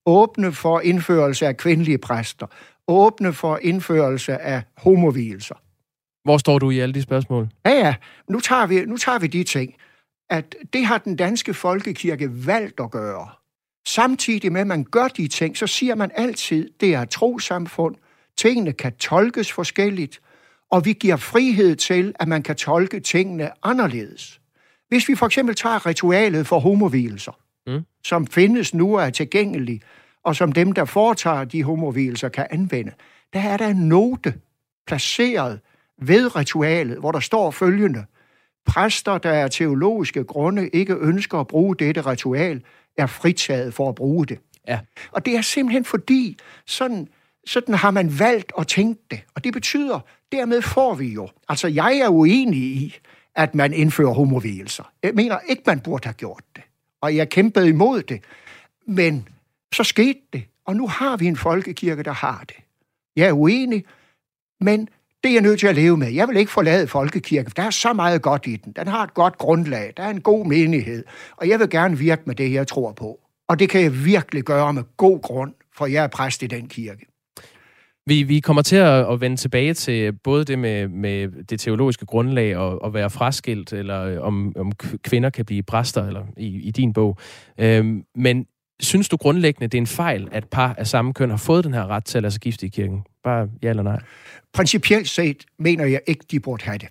åbne 0.06 0.52
for 0.52 0.80
indførelse 0.80 1.46
af 1.46 1.56
kvindelige 1.56 1.98
præster, 1.98 2.46
åbne 2.88 3.32
for 3.32 3.58
indførelse 3.62 4.38
af 4.38 4.62
homovilser. 4.76 5.54
Hvor 6.24 6.38
står 6.38 6.58
du 6.58 6.70
i 6.70 6.78
alle 6.78 6.94
de 6.94 7.02
spørgsmål? 7.02 7.48
Ja, 7.66 7.70
ja. 7.70 7.94
Nu 8.30 8.40
tager 8.40 8.66
vi, 8.66 8.84
nu 8.84 8.96
tager 8.96 9.18
vi 9.18 9.26
de 9.26 9.44
ting, 9.44 9.74
at 10.30 10.54
det 10.72 10.86
har 10.86 10.98
den 10.98 11.16
danske 11.16 11.54
folkekirke 11.54 12.46
valgt 12.46 12.80
at 12.80 12.90
gøre. 12.90 13.28
Samtidig 13.88 14.52
med, 14.52 14.60
at 14.60 14.66
man 14.66 14.84
gør 14.84 15.08
de 15.08 15.28
ting, 15.28 15.56
så 15.56 15.66
siger 15.66 15.94
man 15.94 16.10
altid, 16.14 16.70
det 16.80 16.94
er 16.94 17.04
trosamfund, 17.04 17.94
tingene 18.38 18.72
kan 18.72 18.96
tolkes 18.96 19.52
forskelligt, 19.52 20.20
og 20.70 20.84
vi 20.84 20.92
giver 20.92 21.16
frihed 21.16 21.76
til, 21.76 22.14
at 22.20 22.28
man 22.28 22.42
kan 22.42 22.56
tolke 22.56 23.00
tingene 23.00 23.50
anderledes. 23.62 24.40
Hvis 24.88 25.08
vi 25.08 25.14
for 25.14 25.26
eksempel 25.26 25.54
tager 25.54 25.86
ritualet 25.86 26.46
for 26.46 26.58
homovilser, 26.58 27.38
mm. 27.66 27.84
som 28.04 28.26
findes 28.26 28.74
nu 28.74 28.98
og 28.98 29.06
er 29.06 29.10
tilgængelig, 29.10 29.82
og 30.26 30.36
som 30.36 30.52
dem, 30.52 30.72
der 30.72 30.84
foretager 30.84 31.44
de 31.44 31.62
homovilser, 31.62 32.28
kan 32.28 32.46
anvende, 32.50 32.92
der 33.32 33.40
er 33.40 33.56
der 33.56 33.66
en 33.66 33.88
note 33.88 34.34
placeret 34.86 35.60
ved 35.98 36.36
ritualet, 36.36 36.98
hvor 36.98 37.12
der 37.12 37.20
står 37.20 37.50
følgende. 37.50 38.04
Præster, 38.66 39.18
der 39.18 39.32
af 39.32 39.50
teologiske 39.50 40.24
grunde 40.24 40.68
ikke 40.68 40.94
ønsker 40.94 41.38
at 41.38 41.46
bruge 41.46 41.76
dette 41.76 42.00
ritual, 42.00 42.62
er 42.96 43.06
fritaget 43.06 43.74
for 43.74 43.88
at 43.88 43.94
bruge 43.94 44.26
det. 44.26 44.38
Ja. 44.68 44.80
Og 45.12 45.26
det 45.26 45.36
er 45.36 45.40
simpelthen 45.40 45.84
fordi, 45.84 46.38
sådan, 46.66 47.08
sådan 47.46 47.74
har 47.74 47.90
man 47.90 48.18
valgt 48.18 48.52
at 48.58 48.66
tænke 48.66 49.00
det. 49.10 49.20
Og 49.34 49.44
det 49.44 49.52
betyder, 49.52 50.00
dermed 50.32 50.62
får 50.62 50.94
vi 50.94 51.08
jo. 51.08 51.28
Altså, 51.48 51.68
jeg 51.68 51.98
er 51.98 52.08
uenig 52.08 52.60
i, 52.60 52.96
at 53.34 53.54
man 53.54 53.72
indfører 53.72 54.12
homovielser. 54.12 54.92
Jeg 55.02 55.14
mener 55.14 55.38
ikke, 55.48 55.62
man 55.66 55.80
burde 55.80 56.06
have 56.06 56.14
gjort 56.14 56.42
det. 56.56 56.62
Og 57.00 57.16
jeg 57.16 57.28
kæmpede 57.28 57.68
imod 57.68 58.02
det. 58.02 58.20
Men 58.86 59.28
så 59.74 59.84
skete 59.84 60.20
det. 60.32 60.44
Og 60.66 60.76
nu 60.76 60.88
har 60.88 61.16
vi 61.16 61.26
en 61.26 61.36
folkekirke, 61.36 62.02
der 62.02 62.12
har 62.12 62.44
det. 62.48 62.56
Jeg 63.16 63.28
er 63.28 63.32
uenig, 63.32 63.84
men 64.60 64.88
det 65.24 65.30
er 65.30 65.32
jeg 65.32 65.42
nødt 65.42 65.60
til 65.60 65.66
at 65.66 65.74
leve 65.74 65.96
med. 65.96 66.12
Jeg 66.12 66.28
vil 66.28 66.36
ikke 66.36 66.52
forlade 66.52 66.88
folkekirken, 66.88 67.50
for 67.50 67.54
der 67.54 67.62
er 67.62 67.70
så 67.70 67.92
meget 67.92 68.22
godt 68.22 68.46
i 68.46 68.56
den. 68.56 68.72
Den 68.72 68.86
har 68.86 69.04
et 69.04 69.14
godt 69.14 69.38
grundlag, 69.38 69.92
der 69.96 70.02
er 70.02 70.10
en 70.10 70.20
god 70.20 70.46
menighed, 70.46 71.04
og 71.36 71.48
jeg 71.48 71.60
vil 71.60 71.70
gerne 71.70 71.98
virke 71.98 72.22
med 72.26 72.34
det, 72.34 72.52
jeg 72.52 72.66
tror 72.66 72.92
på. 72.92 73.20
Og 73.48 73.58
det 73.58 73.70
kan 73.70 73.82
jeg 73.82 74.04
virkelig 74.04 74.42
gøre 74.42 74.72
med 74.72 74.82
god 74.96 75.22
grund, 75.22 75.54
for 75.76 75.86
jeg 75.86 76.04
er 76.04 76.08
præst 76.08 76.42
i 76.42 76.46
den 76.46 76.68
kirke. 76.68 77.06
Vi, 78.06 78.22
vi 78.22 78.40
kommer 78.40 78.62
til 78.62 78.76
at, 78.76 79.12
at 79.12 79.20
vende 79.20 79.36
tilbage 79.36 79.74
til 79.74 80.12
både 80.12 80.44
det 80.44 80.58
med, 80.58 80.88
med 80.88 81.44
det 81.44 81.60
teologiske 81.60 82.06
grundlag 82.06 82.56
og 82.56 82.86
at 82.86 82.94
være 82.94 83.10
fraskilt, 83.10 83.72
eller 83.72 84.20
om, 84.20 84.52
om 84.56 84.72
kvinder 85.04 85.30
kan 85.30 85.44
blive 85.44 85.62
præster, 85.62 86.06
eller 86.06 86.26
i, 86.36 86.46
i 86.46 86.70
din 86.70 86.92
bog. 86.92 87.18
Øhm, 87.58 88.04
men 88.14 88.46
synes 88.80 89.08
du 89.08 89.16
grundlæggende, 89.16 89.68
det 89.68 89.78
er 89.78 89.82
en 89.82 89.86
fejl, 89.86 90.28
at 90.32 90.44
par 90.48 90.74
af 90.78 90.86
samme 90.86 91.14
køn 91.14 91.30
har 91.30 91.36
fået 91.36 91.64
den 91.64 91.74
her 91.74 91.86
ret 91.86 92.04
til 92.04 92.18
at 92.18 92.22
lade 92.22 92.32
sig 92.32 92.40
gifte 92.40 92.66
i 92.66 92.68
kirken? 92.68 93.04
Bare 93.24 93.48
ja 93.62 93.70
eller 93.70 93.82
nej? 93.82 94.00
Principielt 94.52 95.08
set 95.08 95.44
mener 95.58 95.84
jeg 95.84 96.00
ikke, 96.06 96.24
de 96.30 96.40
burde 96.40 96.64
have 96.64 96.78
det. 96.78 96.88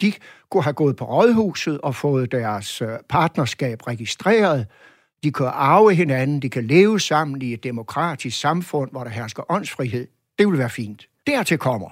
De 0.00 0.12
kunne 0.50 0.62
have 0.62 0.74
gået 0.74 0.96
på 0.96 1.04
rådhuset 1.04 1.80
og 1.80 1.94
fået 1.94 2.32
deres 2.32 2.82
øh, 2.82 2.88
partnerskab 3.08 3.86
registreret. 3.86 4.66
De 5.24 5.32
kan 5.32 5.46
arve 5.46 5.94
hinanden, 5.94 6.42
de 6.42 6.50
kan 6.50 6.66
leve 6.66 7.00
sammen 7.00 7.42
i 7.42 7.52
et 7.52 7.64
demokratisk 7.64 8.40
samfund, 8.40 8.90
hvor 8.90 9.04
der 9.04 9.10
hersker 9.10 9.42
åndsfrihed. 9.48 10.06
Det 10.38 10.46
ville 10.46 10.58
være 10.58 10.70
fint. 10.70 11.08
Dertil 11.26 11.58
kommer. 11.58 11.88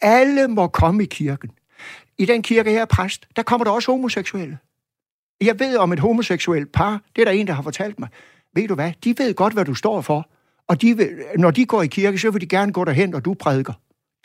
Alle 0.00 0.48
må 0.48 0.66
komme 0.66 1.02
i 1.02 1.06
kirken. 1.06 1.50
I 2.18 2.24
den 2.24 2.42
kirke, 2.42 2.72
jeg 2.72 2.80
er 2.80 2.84
præst, 2.84 3.28
der 3.36 3.42
kommer 3.42 3.64
der 3.64 3.70
også 3.70 3.92
homoseksuelle. 3.92 4.58
Jeg 5.40 5.60
ved 5.60 5.76
om 5.76 5.92
et 5.92 5.98
homoseksuelt 5.98 6.72
par, 6.72 7.02
det 7.16 7.22
er 7.22 7.24
der 7.24 7.32
en, 7.32 7.46
der 7.46 7.52
har 7.52 7.62
fortalt 7.62 7.98
mig. 7.98 8.08
Ved 8.54 8.68
du 8.68 8.74
hvad, 8.74 8.92
de 9.04 9.14
ved 9.18 9.34
godt, 9.34 9.52
hvad 9.52 9.64
du 9.64 9.74
står 9.74 10.00
for. 10.00 10.28
Og 10.68 10.82
de 10.82 10.96
vil, 10.96 11.08
når 11.38 11.50
de 11.50 11.66
går 11.66 11.82
i 11.82 11.86
kirke, 11.86 12.18
så 12.18 12.30
vil 12.30 12.40
de 12.40 12.46
gerne 12.46 12.72
gå 12.72 12.84
derhen, 12.84 13.14
og 13.14 13.24
du 13.24 13.34
prædiker. 13.34 13.72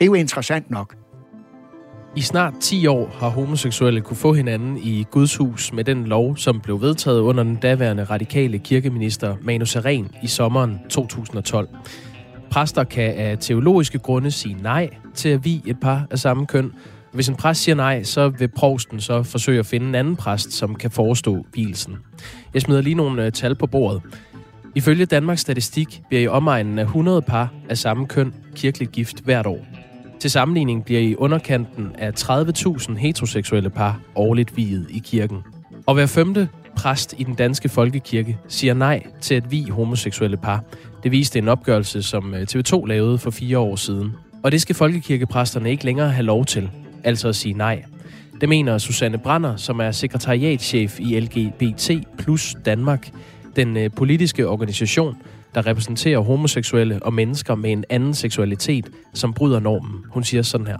er 0.00 0.06
jo 0.06 0.14
interessant 0.14 0.70
nok. 0.70 0.96
I 2.16 2.20
snart 2.20 2.54
10 2.60 2.86
år 2.86 3.08
har 3.08 3.28
homoseksuelle 3.28 4.00
kunne 4.00 4.16
få 4.16 4.32
hinanden 4.32 4.76
i 4.76 5.04
Guds 5.10 5.36
hus 5.36 5.72
med 5.72 5.84
den 5.84 6.04
lov, 6.04 6.36
som 6.36 6.60
blev 6.60 6.80
vedtaget 6.80 7.20
under 7.20 7.42
den 7.42 7.56
daværende 7.56 8.04
radikale 8.04 8.58
kirkeminister 8.58 9.36
Manu 9.42 9.64
Seren 9.64 10.10
i 10.22 10.26
sommeren 10.26 10.78
2012. 10.90 11.68
Præster 12.50 12.84
kan 12.84 13.14
af 13.14 13.38
teologiske 13.40 13.98
grunde 13.98 14.30
sige 14.30 14.56
nej 14.62 14.90
til 15.14 15.28
at 15.28 15.44
vi 15.44 15.62
et 15.66 15.80
par 15.80 16.06
af 16.10 16.18
samme 16.18 16.46
køn. 16.46 16.72
Hvis 17.14 17.28
en 17.28 17.36
præst 17.36 17.62
siger 17.62 17.74
nej, 17.74 18.02
så 18.02 18.28
vil 18.28 18.48
provsten 18.48 19.00
så 19.00 19.22
forsøge 19.22 19.58
at 19.58 19.66
finde 19.66 19.88
en 19.88 19.94
anden 19.94 20.16
præst, 20.16 20.52
som 20.52 20.74
kan 20.74 20.90
forestå 20.90 21.46
vielsen. 21.54 21.96
Jeg 22.54 22.62
smider 22.62 22.80
lige 22.80 22.94
nogle 22.94 23.24
øh, 23.26 23.32
tal 23.32 23.54
på 23.54 23.66
bordet. 23.66 24.02
Ifølge 24.74 25.06
Danmarks 25.06 25.40
Statistik 25.40 26.02
bliver 26.08 26.22
i 26.22 26.26
omegnen 26.26 26.78
af 26.78 26.82
100 26.82 27.22
par 27.22 27.52
af 27.68 27.78
samme 27.78 28.06
køn 28.06 28.34
kirkeligt 28.54 28.92
gift 28.92 29.20
hvert 29.24 29.46
år. 29.46 29.66
Til 30.20 30.30
sammenligning 30.30 30.84
bliver 30.84 31.00
i 31.00 31.14
underkanten 31.14 31.90
af 31.98 32.10
30.000 32.10 32.94
heteroseksuelle 32.94 33.70
par 33.70 34.00
årligt 34.14 34.56
viet 34.56 34.86
i 34.90 34.98
kirken. 34.98 35.38
Og 35.86 35.94
hver 35.94 36.06
femte 36.06 36.48
præst 36.76 37.14
i 37.18 37.24
den 37.24 37.34
danske 37.34 37.68
folkekirke 37.68 38.38
siger 38.48 38.74
nej 38.74 39.02
til 39.20 39.34
at 39.34 39.50
vi 39.50 39.62
homoseksuelle 39.62 40.36
par. 40.36 40.64
Det 41.02 41.12
viste 41.12 41.38
en 41.38 41.48
opgørelse, 41.48 42.02
som 42.02 42.34
øh, 42.34 42.46
TV2 42.50 42.86
lavede 42.86 43.18
for 43.18 43.30
fire 43.30 43.58
år 43.58 43.76
siden. 43.76 44.12
Og 44.42 44.52
det 44.52 44.62
skal 44.62 44.74
folkekirkepræsterne 44.74 45.70
ikke 45.70 45.84
længere 45.84 46.10
have 46.10 46.26
lov 46.26 46.44
til, 46.44 46.70
altså 47.04 47.28
at 47.28 47.36
sige 47.36 47.54
nej. 47.54 47.84
Det 48.40 48.48
mener 48.48 48.78
Susanne 48.78 49.18
Brander, 49.18 49.56
som 49.56 49.80
er 49.80 49.90
sekretariatschef 49.90 51.00
i 51.00 51.20
LGBT 51.20 51.90
plus 52.18 52.56
Danmark, 52.64 53.08
den 53.56 53.76
øh, 53.76 53.90
politiske 53.98 54.48
organisation, 54.48 55.14
der 55.54 55.66
repræsenterer 55.66 56.18
homoseksuelle 56.18 57.02
og 57.02 57.12
mennesker 57.12 57.54
med 57.54 57.72
en 57.72 57.84
anden 57.90 58.14
seksualitet, 58.14 58.86
som 59.14 59.34
bryder 59.34 59.60
normen. 59.60 60.04
Hun 60.14 60.22
siger 60.22 60.42
sådan 60.42 60.66
her. 60.66 60.78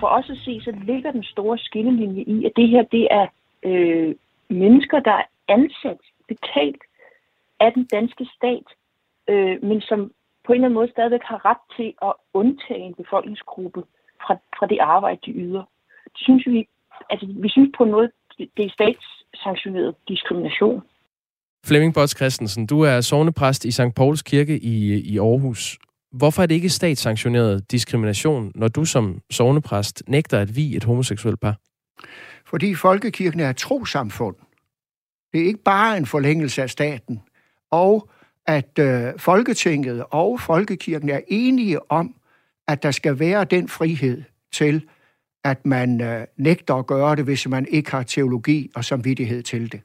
For 0.00 0.06
os 0.06 0.30
at 0.30 0.36
se, 0.44 0.60
så 0.64 0.72
ligger 0.84 1.12
den 1.12 1.24
store 1.24 1.58
skillelinje 1.58 2.22
i, 2.22 2.44
at 2.44 2.52
det 2.56 2.68
her 2.68 2.82
det 2.82 3.08
er 3.10 3.26
øh, 3.62 4.14
mennesker, 4.50 5.00
der 5.00 5.12
er 5.12 5.26
ansat, 5.48 6.00
betalt 6.28 6.82
af 7.60 7.72
den 7.72 7.84
danske 7.84 8.24
stat, 8.36 8.66
øh, 9.28 9.62
men 9.62 9.80
som 9.80 10.12
på 10.46 10.52
en 10.52 10.56
eller 10.56 10.66
anden 10.66 10.78
måde 10.80 10.90
stadigvæk 10.90 11.24
har 11.24 11.44
ret 11.44 11.64
til 11.76 11.94
at 12.02 12.12
undtage 12.34 12.80
en 12.80 12.94
befolkningsgruppe 12.94 13.82
fra, 14.28 14.34
fra 14.58 14.66
det 14.66 14.78
arbejde, 14.80 15.20
de 15.26 15.32
yder. 15.32 15.64
Det 16.04 16.20
synes 16.26 16.46
vi, 16.46 16.68
altså, 17.10 17.26
vi 17.44 17.48
synes 17.48 17.70
på 17.78 17.84
noget, 17.84 18.10
det 18.38 18.64
er 18.64 18.70
statssanktioneret 18.78 19.94
diskrimination. 20.08 20.82
Flemming 21.66 21.94
Bots 21.94 22.16
Christensen, 22.16 22.66
du 22.66 22.80
er 22.80 23.00
sovnepræst 23.00 23.64
i 23.64 23.70
St. 23.70 23.94
Pauls 23.96 24.22
Kirke 24.22 24.58
i, 24.58 24.94
i 25.12 25.18
Aarhus. 25.18 25.78
Hvorfor 26.12 26.42
er 26.42 26.46
det 26.46 26.54
ikke 26.54 26.68
statssanktioneret 26.68 27.70
diskrimination, 27.70 28.52
når 28.54 28.68
du 28.68 28.84
som 28.84 29.20
sovnepræst 29.30 30.02
nægter 30.06 30.38
at 30.38 30.56
vi 30.56 30.76
et 30.76 30.84
homoseksuelt 30.84 31.40
par? 31.40 31.56
Fordi 32.46 32.74
folkekirken 32.74 33.40
er 33.40 33.50
et 33.50 33.56
trosamfund. 33.56 34.36
Det 35.32 35.40
er 35.40 35.46
ikke 35.46 35.62
bare 35.64 35.96
en 35.96 36.06
forlængelse 36.06 36.62
af 36.62 36.70
staten. 36.70 37.20
Og 37.70 38.08
at 38.46 38.78
øh, 38.78 39.18
Folketinget 39.18 40.04
og 40.10 40.40
Folkekirken 40.40 41.08
er 41.08 41.20
enige 41.28 41.92
om, 41.92 42.14
at 42.68 42.82
der 42.82 42.90
skal 42.90 43.18
være 43.18 43.44
den 43.44 43.68
frihed 43.68 44.22
til, 44.52 44.82
at 45.44 45.66
man 45.66 46.00
øh, 46.00 46.26
nægter 46.36 46.74
at 46.74 46.86
gøre 46.86 47.16
det, 47.16 47.24
hvis 47.24 47.48
man 47.48 47.66
ikke 47.70 47.90
har 47.90 48.02
teologi 48.02 48.70
og 48.74 48.84
samvittighed 48.84 49.42
til 49.42 49.72
det. 49.72 49.80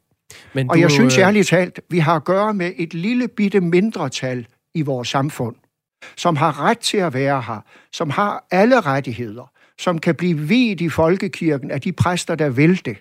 Men 0.54 0.70
og 0.70 0.80
jeg 0.80 0.90
du, 0.90 0.94
synes 0.94 1.18
øh, 1.18 1.24
ærligt 1.24 1.48
talt, 1.48 1.80
vi 1.90 2.00
har 2.00 2.16
at 2.16 2.24
gøre 2.24 2.54
med 2.54 2.72
et 2.78 2.94
lille 2.94 3.28
bitte 3.28 3.62
mindretal 3.62 4.48
i 4.74 4.82
vores 4.82 5.08
samfund, 5.08 5.56
som 6.18 6.36
har 6.36 6.62
ret 6.62 6.80
til 6.80 6.98
at 6.98 7.14
være 7.14 7.42
her, 7.42 7.66
som 7.92 8.10
har 8.10 8.48
alle 8.52 8.82
rettigheder, 8.82 9.52
som 9.80 10.00
kan 10.00 10.16
blive 10.16 10.40
vidt 10.40 10.82
i 10.82 10.90
folkekirken 10.90 11.72
af 11.72 11.82
de 11.82 11.92
præster, 11.92 12.36
der 12.36 12.50
vil 12.50 12.86
det. 12.86 12.98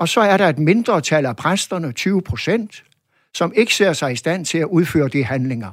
Og 0.00 0.08
så 0.08 0.20
er 0.20 0.36
der 0.36 0.48
et 0.48 0.58
mindretal 0.58 1.26
af 1.26 1.36
præsterne, 1.36 1.92
20 1.92 2.22
procent, 2.22 2.84
som 3.34 3.52
ikke 3.56 3.74
ser 3.74 3.92
sig 3.92 4.12
i 4.12 4.16
stand 4.16 4.44
til 4.44 4.58
at 4.58 4.66
udføre 4.66 5.08
de 5.08 5.24
handlinger. 5.24 5.72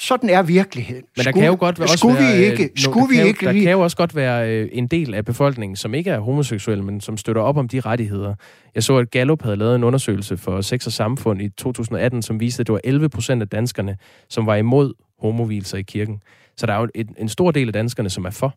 Sådan 0.00 0.30
er 0.30 0.42
virkeligheden. 0.42 1.04
Men 1.16 1.24
der 1.24 1.30
skulle, 1.30 1.42
kan 1.42 1.50
jo 1.50 1.56
godt 1.60 1.80
også 1.80 1.96
skulle 1.96 2.18
være, 2.18 2.36
vi 2.36 2.44
ikke, 2.44 2.70
skulle 2.76 3.08
vi 3.08 3.16
kan, 3.16 3.26
ikke 3.26 3.46
der 3.46 3.52
kan 3.52 3.70
jo 3.70 3.80
også 3.80 3.96
godt 3.96 4.16
være 4.16 4.50
øh, 4.50 4.68
en 4.72 4.86
del 4.86 5.14
af 5.14 5.24
befolkningen, 5.24 5.76
som 5.76 5.94
ikke 5.94 6.10
er 6.10 6.18
homoseksuel, 6.18 6.82
men 6.82 7.00
som 7.00 7.16
støtter 7.16 7.42
op 7.42 7.56
om 7.56 7.68
de 7.68 7.80
rettigheder. 7.80 8.34
Jeg 8.74 8.82
så, 8.82 8.96
at 8.96 9.10
Gallup 9.10 9.42
havde 9.42 9.56
lavet 9.56 9.76
en 9.76 9.84
undersøgelse 9.84 10.36
for 10.36 10.60
Sex 10.60 10.86
og 10.86 10.92
Samfund 10.92 11.42
i 11.42 11.48
2018, 11.48 12.22
som 12.22 12.40
viste, 12.40 12.60
at 12.60 12.66
det 12.66 12.72
var 12.72 12.80
11 12.84 13.08
procent 13.08 13.42
af 13.42 13.48
danskerne, 13.48 13.96
som 14.28 14.46
var 14.46 14.56
imod 14.56 14.92
homovilser 15.18 15.78
i 15.78 15.82
kirken. 15.82 16.22
Så 16.56 16.66
der 16.66 16.72
er 16.72 16.80
jo 16.80 16.88
en, 16.94 17.14
en 17.18 17.28
stor 17.28 17.50
del 17.50 17.66
af 17.66 17.72
danskerne, 17.72 18.10
som 18.10 18.24
er 18.24 18.30
for. 18.30 18.54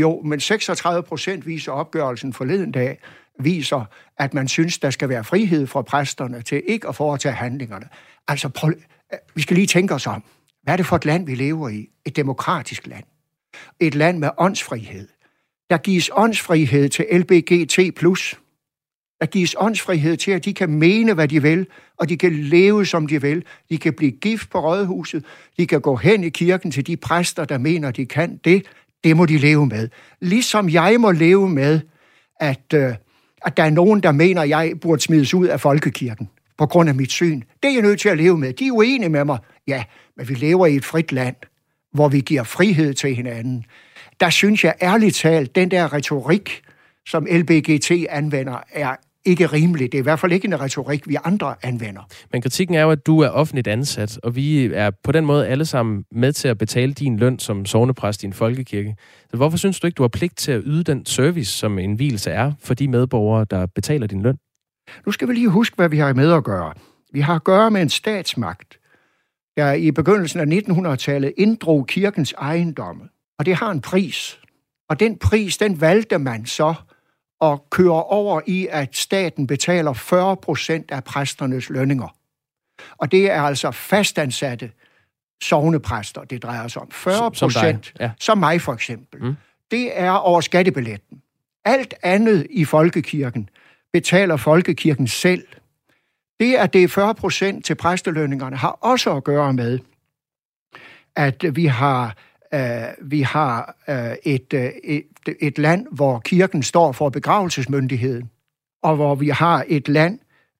Jo, 0.00 0.20
men 0.24 0.40
36 0.40 1.02
procent 1.02 1.46
viser 1.46 1.72
opgørelsen 1.72 2.32
forleden 2.32 2.72
dag, 2.72 2.98
viser, 3.40 3.84
at 4.18 4.34
man 4.34 4.48
synes, 4.48 4.78
der 4.78 4.90
skal 4.90 5.08
være 5.08 5.24
frihed 5.24 5.66
fra 5.66 5.82
præsterne 5.82 6.42
til 6.42 6.62
ikke 6.68 6.88
at 6.88 6.94
foretage 6.94 7.32
handlingerne. 7.32 7.86
Altså, 8.28 8.48
prøv, 8.48 8.72
vi 9.34 9.42
skal 9.42 9.54
lige 9.54 9.66
tænke 9.66 9.94
os 9.94 10.06
om. 10.06 10.24
Hvad 10.62 10.74
er 10.74 10.76
det 10.76 10.86
for 10.86 10.96
et 10.96 11.04
land, 11.04 11.26
vi 11.26 11.34
lever 11.34 11.68
i? 11.68 11.88
Et 12.04 12.16
demokratisk 12.16 12.86
land. 12.86 13.04
Et 13.80 13.94
land 13.94 14.18
med 14.18 14.30
åndsfrihed. 14.38 15.08
Der 15.70 15.76
gives 15.76 16.10
åndsfrihed 16.12 16.88
til 16.88 17.06
LBGT+. 17.12 17.76
Der 19.20 19.26
gives 19.26 19.56
åndsfrihed 19.58 20.16
til, 20.16 20.30
at 20.30 20.44
de 20.44 20.54
kan 20.54 20.70
mene, 20.70 21.14
hvad 21.14 21.28
de 21.28 21.42
vil, 21.42 21.66
og 21.96 22.08
de 22.08 22.16
kan 22.16 22.32
leve, 22.32 22.86
som 22.86 23.06
de 23.06 23.20
vil. 23.22 23.44
De 23.70 23.78
kan 23.78 23.92
blive 23.92 24.10
gift 24.10 24.50
på 24.50 24.60
rådhuset. 24.60 25.24
De 25.58 25.66
kan 25.66 25.80
gå 25.80 25.96
hen 25.96 26.24
i 26.24 26.28
kirken 26.28 26.70
til 26.70 26.86
de 26.86 26.96
præster, 26.96 27.44
der 27.44 27.58
mener, 27.58 27.90
de 27.90 28.06
kan 28.06 28.36
det. 28.44 28.66
Det 29.04 29.16
må 29.16 29.26
de 29.26 29.38
leve 29.38 29.66
med. 29.66 29.88
Ligesom 30.20 30.68
jeg 30.68 31.00
må 31.00 31.10
leve 31.10 31.48
med, 31.48 31.80
at, 32.40 32.74
øh, 32.74 32.94
at 33.46 33.56
der 33.56 33.62
er 33.62 33.70
nogen, 33.70 34.02
der 34.02 34.12
mener, 34.12 34.42
at 34.42 34.48
jeg 34.48 34.72
burde 34.80 35.02
smides 35.02 35.34
ud 35.34 35.46
af 35.46 35.60
folkekirken 35.60 36.28
på 36.58 36.66
grund 36.66 36.88
af 36.88 36.94
mit 36.94 37.10
syn. 37.10 37.40
Det 37.62 37.68
er 37.68 37.72
jeg 37.72 37.82
nødt 37.82 38.00
til 38.00 38.08
at 38.08 38.16
leve 38.16 38.38
med. 38.38 38.52
De 38.52 38.66
er 38.66 38.72
uenige 38.72 39.08
med 39.08 39.24
mig. 39.24 39.38
Ja, 39.68 39.84
men 40.16 40.28
vi 40.28 40.34
lever 40.34 40.66
i 40.66 40.76
et 40.76 40.84
frit 40.84 41.12
land, 41.12 41.36
hvor 41.92 42.08
vi 42.08 42.20
giver 42.20 42.42
frihed 42.42 42.94
til 42.94 43.14
hinanden. 43.14 43.64
Der 44.20 44.30
synes 44.30 44.64
jeg 44.64 44.74
ærligt 44.82 45.16
talt, 45.16 45.54
den 45.54 45.70
der 45.70 45.92
retorik, 45.92 46.62
som 47.06 47.26
LBGT 47.30 47.90
anvender, 48.10 48.62
er 48.72 48.96
ikke 49.24 49.46
rimelig. 49.46 49.92
Det 49.92 49.98
er 49.98 50.02
i 50.02 50.02
hvert 50.02 50.20
fald 50.20 50.32
ikke 50.32 50.48
en 50.48 50.60
retorik, 50.60 51.08
vi 51.08 51.16
andre 51.24 51.54
anvender. 51.62 52.02
Men 52.32 52.42
kritikken 52.42 52.76
er 52.76 52.82
jo, 52.82 52.90
at 52.90 53.06
du 53.06 53.20
er 53.20 53.28
offentligt 53.28 53.68
ansat, 53.68 54.18
og 54.22 54.36
vi 54.36 54.64
er 54.64 54.90
på 55.04 55.12
den 55.12 55.26
måde 55.26 55.48
alle 55.48 55.64
sammen 55.64 56.04
med 56.12 56.32
til 56.32 56.48
at 56.48 56.58
betale 56.58 56.92
din 56.92 57.16
løn 57.16 57.38
som 57.38 57.66
sovnepræst 57.66 58.22
i 58.22 58.26
en 58.26 58.32
folkekirke. 58.32 58.96
Så 59.30 59.36
hvorfor 59.36 59.58
synes 59.58 59.80
du 59.80 59.86
ikke, 59.86 59.96
du 59.96 60.02
har 60.02 60.08
pligt 60.08 60.36
til 60.36 60.52
at 60.52 60.62
yde 60.64 60.84
den 60.84 61.06
service, 61.06 61.52
som 61.52 61.78
en 61.78 61.94
hvilelse 61.94 62.30
er 62.30 62.52
for 62.62 62.74
de 62.74 62.88
medborgere, 62.88 63.46
der 63.50 63.66
betaler 63.66 64.06
din 64.06 64.22
løn? 64.22 64.36
Nu 65.06 65.12
skal 65.12 65.28
vi 65.28 65.34
lige 65.34 65.48
huske, 65.48 65.76
hvad 65.76 65.88
vi 65.88 65.98
har 65.98 66.12
med 66.12 66.32
at 66.32 66.44
gøre. 66.44 66.74
Vi 67.12 67.20
har 67.20 67.34
at 67.34 67.44
gøre 67.44 67.70
med 67.70 67.82
en 67.82 67.88
statsmagt, 67.88 68.78
der 69.56 69.72
i 69.72 69.90
begyndelsen 69.90 70.40
af 70.40 70.56
1900-tallet 70.58 71.32
inddrog 71.36 71.86
kirkens 71.86 72.32
ejendomme. 72.32 73.08
Og 73.38 73.46
det 73.46 73.54
har 73.54 73.70
en 73.70 73.80
pris. 73.80 74.40
Og 74.88 75.00
den 75.00 75.18
pris, 75.18 75.58
den 75.58 75.80
valgte 75.80 76.18
man 76.18 76.46
så 76.46 76.74
at 77.42 77.58
køre 77.70 78.04
over 78.04 78.40
i, 78.46 78.68
at 78.70 78.96
staten 78.96 79.46
betaler 79.46 79.92
40 79.92 80.36
procent 80.36 80.90
af 80.90 81.04
præsternes 81.04 81.70
lønninger. 81.70 82.16
Og 82.98 83.12
det 83.12 83.30
er 83.30 83.42
altså 83.42 83.70
fastansatte 83.70 84.70
sovnepræster, 85.42 86.24
det 86.24 86.42
drejer 86.42 86.68
sig 86.68 86.82
om. 86.82 86.90
40 86.90 87.30
procent, 87.30 87.86
som, 87.86 87.96
ja. 88.00 88.10
som 88.20 88.38
mig 88.38 88.60
for 88.60 88.72
eksempel. 88.72 89.22
Mm. 89.22 89.34
Det 89.70 90.00
er 90.00 90.10
over 90.10 90.40
skattebilletten. 90.40 91.22
Alt 91.64 91.94
andet 92.02 92.46
i 92.50 92.64
folkekirken 92.64 93.48
betaler 93.92 94.36
folkekirken 94.36 95.08
selv. 95.08 95.46
Det, 96.40 96.54
at 96.54 96.72
det 96.72 96.82
er 96.82 96.88
40 96.88 97.14
procent 97.14 97.64
til 97.64 97.74
præstelønningerne, 97.74 98.56
har 98.56 98.78
også 98.80 99.16
at 99.16 99.24
gøre 99.24 99.52
med, 99.52 99.78
at 101.16 101.56
vi 101.56 101.66
har, 101.66 102.16
øh, 102.54 102.60
vi 103.00 103.20
har 103.20 103.76
øh, 103.88 104.16
et, 104.24 104.54
øh, 104.54 104.70
et, 104.84 105.04
et 105.40 105.58
land, 105.58 105.86
hvor 105.92 106.18
kirken 106.18 106.62
står 106.62 106.92
for 106.92 107.08
begravelsesmyndigheden, 107.08 108.30
og 108.82 108.96
hvor 108.96 109.14
vi 109.14 109.28
har 109.28 109.64
et 109.68 109.88
land, 109.88 110.18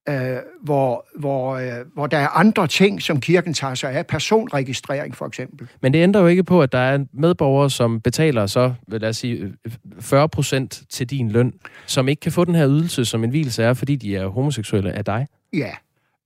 øh, 0.09 0.37
hvor, 0.62 1.07
hvor, 1.19 1.55
øh, 1.57 1.87
hvor 1.95 2.07
der 2.07 2.19
er 2.19 2.29
andre 2.29 2.67
ting, 2.67 3.02
som 3.02 3.21
kirken 3.21 3.55
tager 3.55 3.75
sig 3.75 3.93
af, 3.93 4.07
personregistrering 4.07 5.17
for 5.17 5.26
eksempel. 5.26 5.69
Men 5.83 5.93
det 5.93 6.02
ændrer 6.02 6.21
jo 6.21 6.26
ikke 6.26 6.45
på, 6.45 6.62
at 6.62 6.73
der 6.73 6.79
er 6.79 7.05
medborgere, 7.12 7.71
som 7.71 8.00
betaler 8.00 8.47
så, 8.47 8.75
lad 8.88 9.09
os 9.09 9.17
sige, 9.17 9.55
40 10.00 10.29
procent 10.29 10.83
til 10.91 11.11
din 11.11 11.31
løn, 11.31 11.52
som 11.87 12.09
ikke 12.09 12.21
kan 12.21 12.33
få 12.33 12.45
den 12.45 12.55
her 12.55 12.69
ydelse, 12.69 13.05
som 13.05 13.25
en 13.25 13.31
hvilelse 13.31 13.62
er, 13.62 13.75
fordi 13.75 13.97
de 13.97 14.17
er 14.17 14.26
homoseksuelle 14.26 14.93
af 14.93 15.05
dig. 15.05 15.26
Ja, 15.52 15.73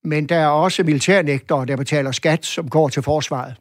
men 0.05 0.27
der 0.27 0.37
er 0.37 0.49
også 0.49 0.83
militærnægtere, 0.83 1.67
der 1.67 1.77
betaler 1.77 2.13
skat, 2.13 2.45
som 2.45 2.69
går 2.69 2.89
til 2.89 3.03
forsvaret. 3.03 3.55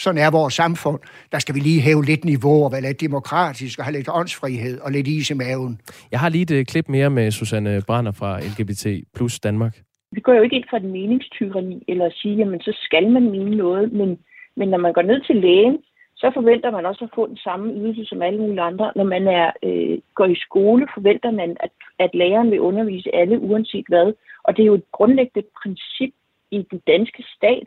Sådan 0.00 0.20
er 0.20 0.30
vores 0.30 0.54
samfund. 0.54 1.00
Der 1.32 1.38
skal 1.38 1.54
vi 1.54 1.60
lige 1.60 1.80
hæve 1.80 2.04
lidt 2.04 2.24
niveau 2.24 2.64
og 2.64 2.72
være 2.72 2.80
lidt 2.80 3.00
demokratisk 3.00 3.78
og 3.78 3.84
have 3.84 3.96
lidt 3.96 4.08
åndsfrihed 4.12 4.80
og 4.80 4.92
lidt 4.92 5.08
is 5.08 5.30
i 5.30 5.34
maven. 5.34 5.80
Jeg 6.12 6.20
har 6.20 6.28
lige 6.28 6.42
et 6.42 6.50
øh, 6.50 6.64
klip 6.64 6.88
mere 6.88 7.10
med 7.10 7.30
Susanne 7.30 7.82
Brander 7.86 8.12
fra 8.12 8.40
LGBT 8.40 8.84
plus 9.16 9.40
Danmark. 9.40 9.74
Vi 10.12 10.20
går 10.20 10.34
jo 10.34 10.42
ikke 10.42 10.56
ind 10.56 10.64
for 10.70 10.76
et 10.76 10.84
meningstyrani 10.84 11.84
eller 11.88 12.06
at 12.06 12.12
sige, 12.12 12.36
jamen 12.36 12.60
så 12.60 12.72
skal 12.84 13.10
man 13.10 13.30
mene 13.30 13.56
noget, 13.56 13.92
men, 13.92 14.18
men 14.56 14.68
når 14.68 14.78
man 14.78 14.92
går 14.92 15.02
ned 15.02 15.20
til 15.26 15.36
lægen, 15.36 15.78
så 16.22 16.30
forventer 16.34 16.70
man 16.70 16.86
også 16.86 17.04
at 17.04 17.14
få 17.14 17.26
den 17.26 17.36
samme 17.36 17.66
ydelse 17.80 18.04
som 18.04 18.22
alle 18.22 18.40
mulige 18.40 18.68
andre. 18.70 18.92
Når 18.96 19.04
man 19.14 19.24
er, 19.40 19.46
øh, 19.66 19.98
går 20.14 20.28
i 20.34 20.42
skole, 20.46 20.84
forventer 20.94 21.30
man, 21.30 21.50
at, 21.66 21.72
at 21.98 22.10
læreren 22.14 22.50
vil 22.50 22.60
undervise 22.60 23.14
alle 23.14 23.40
uanset 23.40 23.86
hvad. 23.88 24.12
Og 24.44 24.56
det 24.56 24.62
er 24.62 24.66
jo 24.66 24.74
et 24.74 24.92
grundlæggende 24.92 25.48
princip 25.62 26.12
i 26.50 26.58
den 26.70 26.80
danske 26.86 27.22
stat, 27.36 27.66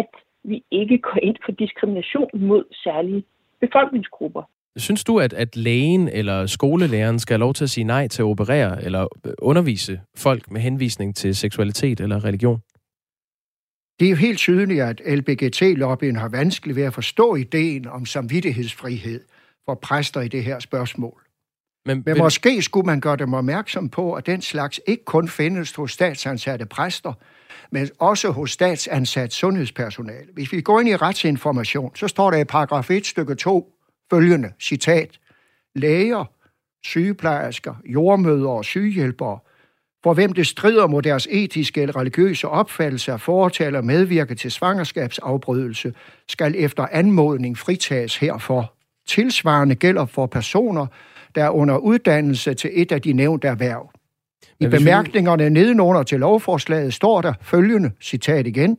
at 0.00 0.10
vi 0.44 0.64
ikke 0.70 0.98
går 0.98 1.18
ind 1.22 1.36
for 1.44 1.52
diskrimination 1.52 2.30
mod 2.34 2.64
særlige 2.84 3.24
befolkningsgrupper. 3.60 4.42
Synes 4.76 5.04
du, 5.04 5.18
at, 5.18 5.32
at 5.32 5.56
lægen 5.56 6.08
eller 6.08 6.46
skolelæreren 6.46 7.18
skal 7.18 7.34
have 7.34 7.44
lov 7.46 7.54
til 7.54 7.64
at 7.64 7.70
sige 7.70 7.84
nej 7.84 8.08
til 8.08 8.22
at 8.22 8.26
operere 8.26 8.84
eller 8.84 9.02
øh, 9.26 9.32
undervise 9.38 10.00
folk 10.16 10.50
med 10.50 10.60
henvisning 10.60 11.16
til 11.16 11.36
seksualitet 11.36 12.00
eller 12.00 12.24
religion? 12.24 12.60
Det 14.00 14.06
er 14.06 14.10
jo 14.10 14.16
helt 14.16 14.38
tydeligt, 14.38 14.82
at 14.82 15.00
LBGT-lobbyen 15.06 16.16
har 16.16 16.28
vanskeligt 16.28 16.76
ved 16.76 16.82
at 16.82 16.94
forstå 16.94 17.34
ideen 17.34 17.88
om 17.88 18.06
samvittighedsfrihed 18.06 19.24
for 19.64 19.74
præster 19.74 20.20
i 20.20 20.28
det 20.28 20.44
her 20.44 20.58
spørgsmål. 20.58 21.22
Men, 21.86 22.02
Men 22.06 22.18
måske 22.18 22.62
skulle 22.62 22.86
man 22.86 23.00
gøre 23.00 23.16
dem 23.16 23.34
opmærksom 23.34 23.88
på, 23.88 24.12
at 24.12 24.26
den 24.26 24.42
slags 24.42 24.80
ikke 24.86 25.04
kun 25.04 25.28
findes 25.28 25.74
hos 25.74 25.92
statsansatte 25.92 26.66
præster, 26.66 27.12
men 27.70 27.88
også 27.98 28.30
hos 28.30 28.50
statsansat 28.50 29.32
sundhedspersonale. 29.32 30.26
Hvis 30.34 30.52
vi 30.52 30.60
går 30.60 30.80
ind 30.80 30.88
i 30.88 30.96
retsinformation, 30.96 31.96
så 31.96 32.08
står 32.08 32.30
der 32.30 32.38
i 32.38 32.44
paragraf 32.44 32.90
1 32.90 33.06
stykke 33.06 33.34
2 33.34 33.72
følgende 34.10 34.52
citat. 34.60 35.18
Læger, 35.74 36.24
sygeplejersker, 36.84 37.74
jordmøder 37.84 38.48
og 38.48 38.64
sygehjælpere, 38.64 39.38
for 40.02 40.14
hvem 40.14 40.32
det 40.32 40.46
strider 40.46 40.86
mod 40.86 41.02
deres 41.02 41.28
etiske 41.30 41.82
eller 41.82 41.96
religiøse 41.96 42.48
opfattelse 42.48 43.12
af 43.12 43.20
foretage 43.20 43.66
eller 43.66 43.80
medvirke 43.80 44.34
til 44.34 44.50
svangerskabsafbrydelse, 44.50 45.92
skal 46.28 46.54
efter 46.58 46.86
anmodning 46.92 47.58
fritages 47.58 48.16
herfor. 48.16 48.74
Tilsvarende 49.06 49.74
gælder 49.74 50.06
for 50.06 50.26
personer, 50.26 50.86
der 51.34 51.44
er 51.44 51.50
under 51.50 51.76
uddannelse 51.76 52.54
til 52.54 52.70
et 52.72 52.92
af 52.92 53.02
de 53.02 53.12
nævnte 53.12 53.48
erhverv. 53.48 53.90
I 54.60 54.66
bemærkningerne 54.66 55.50
nedenunder 55.50 56.02
til 56.02 56.20
lovforslaget 56.20 56.94
står 56.94 57.20
der 57.20 57.32
følgende, 57.42 57.90
citat 58.00 58.46
igen, 58.46 58.78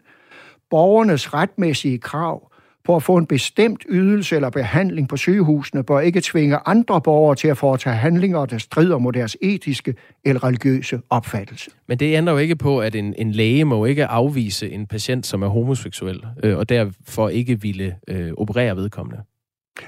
borgernes 0.70 1.34
retmæssige 1.34 1.98
krav 1.98 2.51
på 2.84 2.96
at 2.96 3.04
få 3.04 3.18
en 3.18 3.26
bestemt 3.26 3.84
ydelse 3.90 4.36
eller 4.36 4.50
behandling 4.50 5.10
på 5.10 5.18
sygehusene 5.18 5.84
bør 5.84 6.00
ikke 6.00 6.22
tvinge 6.22 6.58
andre 6.66 7.02
borgere 7.02 7.36
til 7.36 7.48
at 7.48 7.58
foretage 7.58 7.96
handlinger, 7.96 8.46
der 8.46 8.58
strider 8.58 8.98
mod 8.98 9.14
deres 9.14 9.38
etiske 9.42 9.96
eller 10.26 10.44
religiøse 10.44 11.02
opfattelse. 11.10 11.72
Men 11.88 12.00
det 12.00 12.18
ændrer 12.18 12.34
jo 12.34 12.40
ikke 12.40 12.56
på, 12.56 12.80
at 12.80 12.96
en, 12.96 13.14
en 13.18 13.32
læge 13.32 13.66
må 13.66 13.86
ikke 13.86 14.06
afvise 14.06 14.72
en 14.72 14.88
patient, 14.88 15.26
som 15.26 15.44
er 15.44 15.48
homoseksuel, 15.48 16.26
øh, 16.44 16.58
og 16.58 16.70
derfor 16.70 17.30
ikke 17.30 17.62
ville 17.62 17.96
øh, 18.08 18.32
operere 18.38 18.76
vedkommende. 18.76 19.24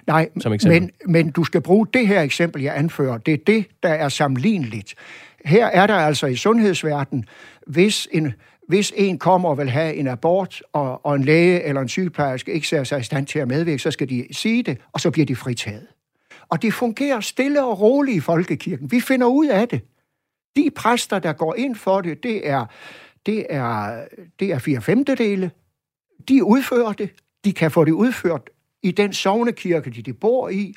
Nej, 0.07 0.29
men, 0.65 0.91
men 1.05 1.31
du 1.31 1.43
skal 1.43 1.61
bruge 1.61 1.87
det 1.93 2.07
her 2.07 2.21
eksempel, 2.21 2.61
jeg 2.61 2.77
anfører. 2.77 3.17
Det 3.17 3.33
er 3.33 3.37
det, 3.47 3.65
der 3.83 3.89
er 3.89 4.09
sammenligneligt. 4.09 4.93
Her 5.45 5.65
er 5.65 5.87
der 5.87 5.95
altså 5.95 6.27
i 6.27 6.35
sundhedsverdenen, 6.35 7.25
hvis 7.67 8.07
en, 8.11 8.33
hvis 8.67 8.93
en 8.95 9.19
kommer 9.19 9.49
og 9.49 9.57
vil 9.57 9.69
have 9.69 9.95
en 9.95 10.07
abort, 10.07 10.63
og, 10.73 11.05
og 11.05 11.15
en 11.15 11.23
læge 11.23 11.63
eller 11.63 11.81
en 11.81 11.89
sygeplejerske 11.89 12.53
ikke 12.53 12.67
ser 12.67 12.83
sig 12.83 12.99
i 12.99 13.03
stand 13.03 13.27
til 13.27 13.39
at 13.39 13.47
medvirke, 13.47 13.79
så 13.79 13.91
skal 13.91 14.09
de 14.09 14.27
sige 14.31 14.63
det, 14.63 14.77
og 14.91 14.99
så 14.99 15.11
bliver 15.11 15.25
de 15.25 15.35
fritaget. 15.35 15.87
Og 16.49 16.61
det 16.61 16.73
fungerer 16.73 17.19
stille 17.19 17.63
og 17.63 17.81
roligt 17.81 18.17
i 18.17 18.19
folkekirken. 18.19 18.91
Vi 18.91 18.99
finder 18.99 19.27
ud 19.27 19.47
af 19.47 19.67
det. 19.67 19.81
De 20.55 20.69
præster, 20.75 21.19
der 21.19 21.33
går 21.33 21.55
ind 21.55 21.75
for 21.75 22.01
det, 22.01 22.23
det 22.23 22.49
er, 22.49 22.65
det 23.25 23.45
er, 23.49 24.03
det 24.39 24.51
er 24.51 24.59
fire 24.59 24.81
femtedele. 24.81 25.51
De 26.29 26.43
udfører 26.43 26.93
det. 26.93 27.09
De 27.45 27.53
kan 27.53 27.71
få 27.71 27.85
det 27.85 27.91
udført 27.91 28.49
i 28.83 28.91
den 28.91 29.13
sovnekirke, 29.13 29.89
de, 29.89 30.01
de 30.01 30.13
bor 30.13 30.49
i. 30.49 30.75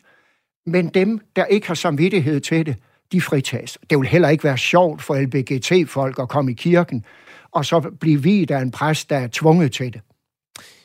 Men 0.66 0.88
dem, 0.88 1.20
der 1.36 1.44
ikke 1.44 1.66
har 1.66 1.74
samvittighed 1.74 2.40
til 2.40 2.66
det, 2.66 2.76
de 3.12 3.20
fritages. 3.20 3.78
Det 3.90 3.98
vil 3.98 4.08
heller 4.08 4.28
ikke 4.28 4.44
være 4.44 4.58
sjovt 4.58 5.02
for 5.02 5.14
LBGT-folk 5.14 6.18
at 6.18 6.28
komme 6.28 6.50
i 6.50 6.54
kirken, 6.54 7.04
og 7.56 7.64
så 7.64 7.80
blive 8.00 8.22
vidt 8.22 8.50
af 8.50 8.60
en 8.60 8.70
præst, 8.70 9.10
der 9.10 9.16
er 9.16 9.28
tvunget 9.32 9.72
til 9.72 9.92
det. 9.92 10.00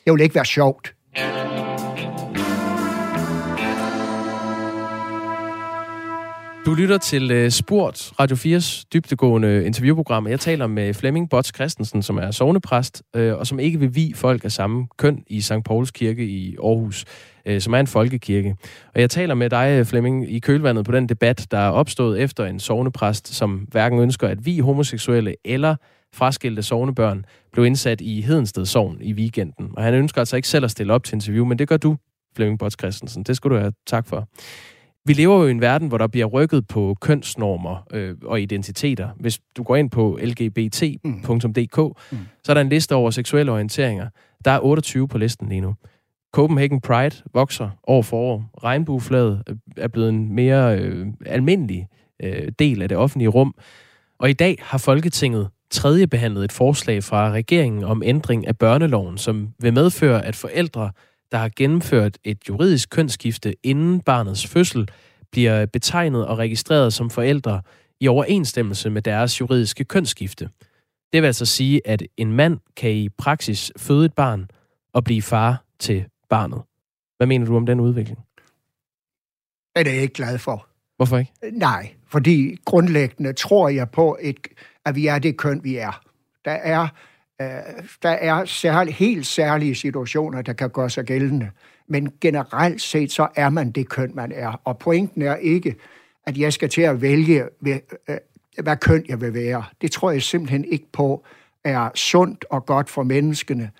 Det 0.04 0.12
ville 0.12 0.24
ikke 0.24 0.34
være 0.34 0.44
sjovt. 0.44 0.94
Du 6.66 6.74
lytter 6.74 6.98
til 6.98 7.22
uh, 7.22 7.88
Radio 8.20 8.36
4's 8.36 8.84
dybtegående 8.92 9.64
interviewprogram. 9.64 10.26
Jeg 10.26 10.40
taler 10.40 10.66
med 10.66 10.94
Flemming 10.94 11.30
Bots 11.30 11.54
Christensen, 11.54 12.02
som 12.02 12.18
er 12.18 12.30
sovnepræst, 12.30 13.02
øh, 13.16 13.38
og 13.38 13.46
som 13.46 13.58
ikke 13.58 13.78
vil 13.78 13.94
vi 13.94 14.12
folk 14.16 14.44
af 14.44 14.52
samme 14.52 14.86
køn 14.96 15.24
i 15.26 15.40
St. 15.40 15.64
Pauls 15.64 15.90
Kirke 15.90 16.24
i 16.24 16.56
Aarhus, 16.64 17.04
øh, 17.46 17.60
som 17.60 17.72
er 17.72 17.78
en 17.78 17.86
folkekirke. 17.86 18.56
Og 18.94 19.00
jeg 19.00 19.10
taler 19.10 19.34
med 19.34 19.50
dig, 19.50 19.86
Flemming, 19.86 20.32
i 20.32 20.38
kølvandet 20.38 20.84
på 20.84 20.92
den 20.92 21.08
debat, 21.08 21.46
der 21.50 21.58
er 21.58 21.70
opstået 21.70 22.20
efter 22.20 22.44
en 22.44 22.60
sovnepræst, 22.60 23.34
som 23.34 23.66
hverken 23.70 23.98
ønsker, 23.98 24.28
at 24.28 24.46
vi 24.46 24.58
homoseksuelle 24.58 25.34
eller 25.44 25.76
fraskilte 26.14 26.62
sovnebørn 26.62 27.24
blev 27.52 27.64
indsat 27.64 28.00
i 28.00 28.20
Hedensted 28.20 28.66
Sovn 28.66 28.98
i 29.00 29.12
weekenden. 29.12 29.70
Og 29.76 29.82
han 29.82 29.94
ønsker 29.94 30.20
altså 30.20 30.36
ikke 30.36 30.48
selv 30.48 30.64
at 30.64 30.70
stille 30.70 30.92
op 30.92 31.04
til 31.04 31.14
interview, 31.14 31.44
men 31.44 31.58
det 31.58 31.68
gør 31.68 31.76
du, 31.76 31.96
Flemming 32.36 32.58
Bots 32.58 32.76
Christensen. 32.78 33.22
Det 33.22 33.36
skulle 33.36 33.56
du 33.56 33.60
have 33.60 33.72
tak 33.86 34.06
for. 34.06 34.28
Vi 35.04 35.12
lever 35.12 35.36
jo 35.36 35.46
i 35.46 35.50
en 35.50 35.60
verden, 35.60 35.88
hvor 35.88 35.98
der 35.98 36.06
bliver 36.06 36.26
rykket 36.26 36.66
på 36.66 36.96
kønsnormer 37.00 37.86
øh, 37.92 38.16
og 38.24 38.40
identiteter. 38.40 39.08
Hvis 39.20 39.40
du 39.56 39.62
går 39.62 39.76
ind 39.76 39.90
på 39.90 40.18
lgbt.dk, 40.22 41.78
mm. 42.12 42.18
så 42.44 42.52
er 42.52 42.54
der 42.54 42.60
en 42.60 42.68
liste 42.68 42.94
over 42.94 43.10
seksuelle 43.10 43.52
orienteringer. 43.52 44.08
Der 44.44 44.50
er 44.50 44.60
28 44.60 45.08
på 45.08 45.18
listen 45.18 45.48
lige 45.48 45.60
nu. 45.60 45.74
Copenhagen 46.32 46.80
Pride 46.80 47.16
vokser 47.34 47.70
år 47.86 48.02
for 48.02 48.16
år. 48.16 48.50
Regnbueflaget 48.64 49.42
er 49.76 49.88
blevet 49.88 50.08
en 50.08 50.34
mere 50.34 50.78
øh, 50.78 51.06
almindelig 51.26 51.88
øh, 52.22 52.52
del 52.58 52.82
af 52.82 52.88
det 52.88 52.98
offentlige 52.98 53.28
rum. 53.28 53.54
Og 54.18 54.30
i 54.30 54.32
dag 54.32 54.58
har 54.60 54.78
Folketinget 54.78 55.48
tredje 55.72 56.06
behandlet 56.06 56.44
et 56.44 56.52
forslag 56.52 57.04
fra 57.04 57.30
regeringen 57.30 57.84
om 57.84 58.02
ændring 58.04 58.46
af 58.46 58.58
børneloven, 58.58 59.18
som 59.18 59.48
vil 59.58 59.72
medføre, 59.72 60.24
at 60.24 60.36
forældre 60.36 60.90
der 61.32 61.38
har 61.38 61.50
gennemført 61.56 62.18
et 62.24 62.48
juridisk 62.48 62.90
kønsskifte 62.90 63.54
inden 63.62 64.00
barnets 64.00 64.46
fødsel, 64.46 64.88
bliver 65.32 65.66
betegnet 65.66 66.26
og 66.26 66.38
registreret 66.38 66.92
som 66.92 67.10
forældre 67.10 67.62
i 68.00 68.08
overensstemmelse 68.08 68.90
med 68.90 69.02
deres 69.02 69.40
juridiske 69.40 69.84
kønsskifte. 69.84 70.48
Det 71.12 71.22
vil 71.22 71.26
altså 71.26 71.46
sige, 71.46 71.80
at 71.84 72.02
en 72.16 72.32
mand 72.32 72.58
kan 72.76 72.90
i 72.90 73.08
praksis 73.08 73.72
føde 73.76 74.04
et 74.04 74.14
barn 74.14 74.48
og 74.92 75.04
blive 75.04 75.22
far 75.22 75.64
til 75.78 76.04
barnet. 76.28 76.62
Hvad 77.16 77.26
mener 77.26 77.46
du 77.46 77.56
om 77.56 77.66
den 77.66 77.80
udvikling? 77.80 78.18
Det 79.76 79.88
er 79.88 79.92
jeg 79.92 80.02
ikke 80.02 80.14
glad 80.14 80.38
for. 80.38 80.68
Hvorfor 80.96 81.18
ikke? 81.18 81.32
Nej, 81.52 81.94
fordi 82.06 82.56
grundlæggende 82.64 83.32
tror 83.32 83.68
jeg 83.68 83.90
på, 83.90 84.18
et, 84.20 84.38
at 84.86 84.94
vi 84.94 85.06
er 85.06 85.18
det 85.18 85.36
køn, 85.36 85.64
vi 85.64 85.76
er. 85.76 86.00
Der 86.44 86.50
er 86.50 86.88
Øh, 87.42 87.84
der 88.02 88.08
er 88.08 88.44
særlig, 88.44 88.94
helt 88.94 89.26
særlige 89.26 89.74
situationer, 89.74 90.42
der 90.42 90.52
kan 90.52 90.70
gøre 90.70 90.90
sig 90.90 91.04
gældende. 91.04 91.50
Men 91.88 92.12
generelt 92.20 92.82
set, 92.82 93.12
så 93.12 93.28
er 93.36 93.50
man 93.50 93.70
det 93.70 93.88
køn, 93.88 94.12
man 94.14 94.32
er. 94.34 94.60
Og 94.64 94.78
pointen 94.78 95.22
er 95.22 95.36
ikke, 95.36 95.76
at 96.26 96.38
jeg 96.38 96.52
skal 96.52 96.68
til 96.68 96.82
at 96.82 97.02
vælge, 97.02 97.44
øh, 97.66 97.78
hvad 98.62 98.76
køn 98.76 99.04
jeg 99.08 99.20
vil 99.20 99.34
være. 99.34 99.64
Det 99.80 99.92
tror 99.92 100.10
jeg 100.10 100.22
simpelthen 100.22 100.64
ikke 100.64 100.86
på 100.92 101.24
er 101.64 101.90
sundt 101.94 102.44
og 102.50 102.66
godt 102.66 102.90
for 102.90 103.02
menneskene. 103.02 103.70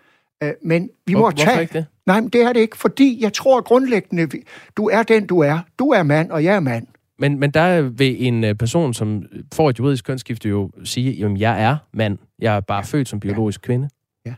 Øh, 0.42 0.52
men 0.62 0.90
vi 1.06 1.14
må 1.14 1.20
Hvor, 1.20 1.30
tage... 1.30 1.60
ikke 1.60 1.72
det? 1.72 1.86
Nej, 2.06 2.20
men 2.20 2.28
det 2.28 2.42
er 2.42 2.52
det 2.52 2.60
ikke, 2.60 2.76
fordi 2.76 3.18
jeg 3.22 3.32
tror 3.32 3.60
grundlæggende, 3.60 4.28
du 4.76 4.88
er 4.88 5.02
den, 5.02 5.26
du 5.26 5.40
er. 5.40 5.58
Du 5.78 5.88
er 5.88 6.02
mand, 6.02 6.30
og 6.30 6.44
jeg 6.44 6.56
er 6.56 6.60
mand. 6.60 6.86
Men, 7.18 7.38
men 7.38 7.50
der 7.50 7.82
vil 7.82 8.26
en 8.26 8.44
øh, 8.44 8.54
person, 8.54 8.94
som 8.94 9.22
får 9.54 9.70
et 9.70 9.78
juridisk 9.78 10.04
kønsskifte, 10.04 10.48
jo 10.48 10.70
sige, 10.84 11.24
at 11.24 11.40
jeg 11.40 11.62
er 11.62 11.76
mand. 11.92 12.18
Jeg 12.38 12.56
er 12.56 12.60
bare 12.60 12.78
ja. 12.78 12.82
født 12.82 13.08
som 13.08 13.20
biologisk 13.20 13.60
ja. 13.62 13.66
kvinde. 13.66 13.88
Ja. 14.26 14.34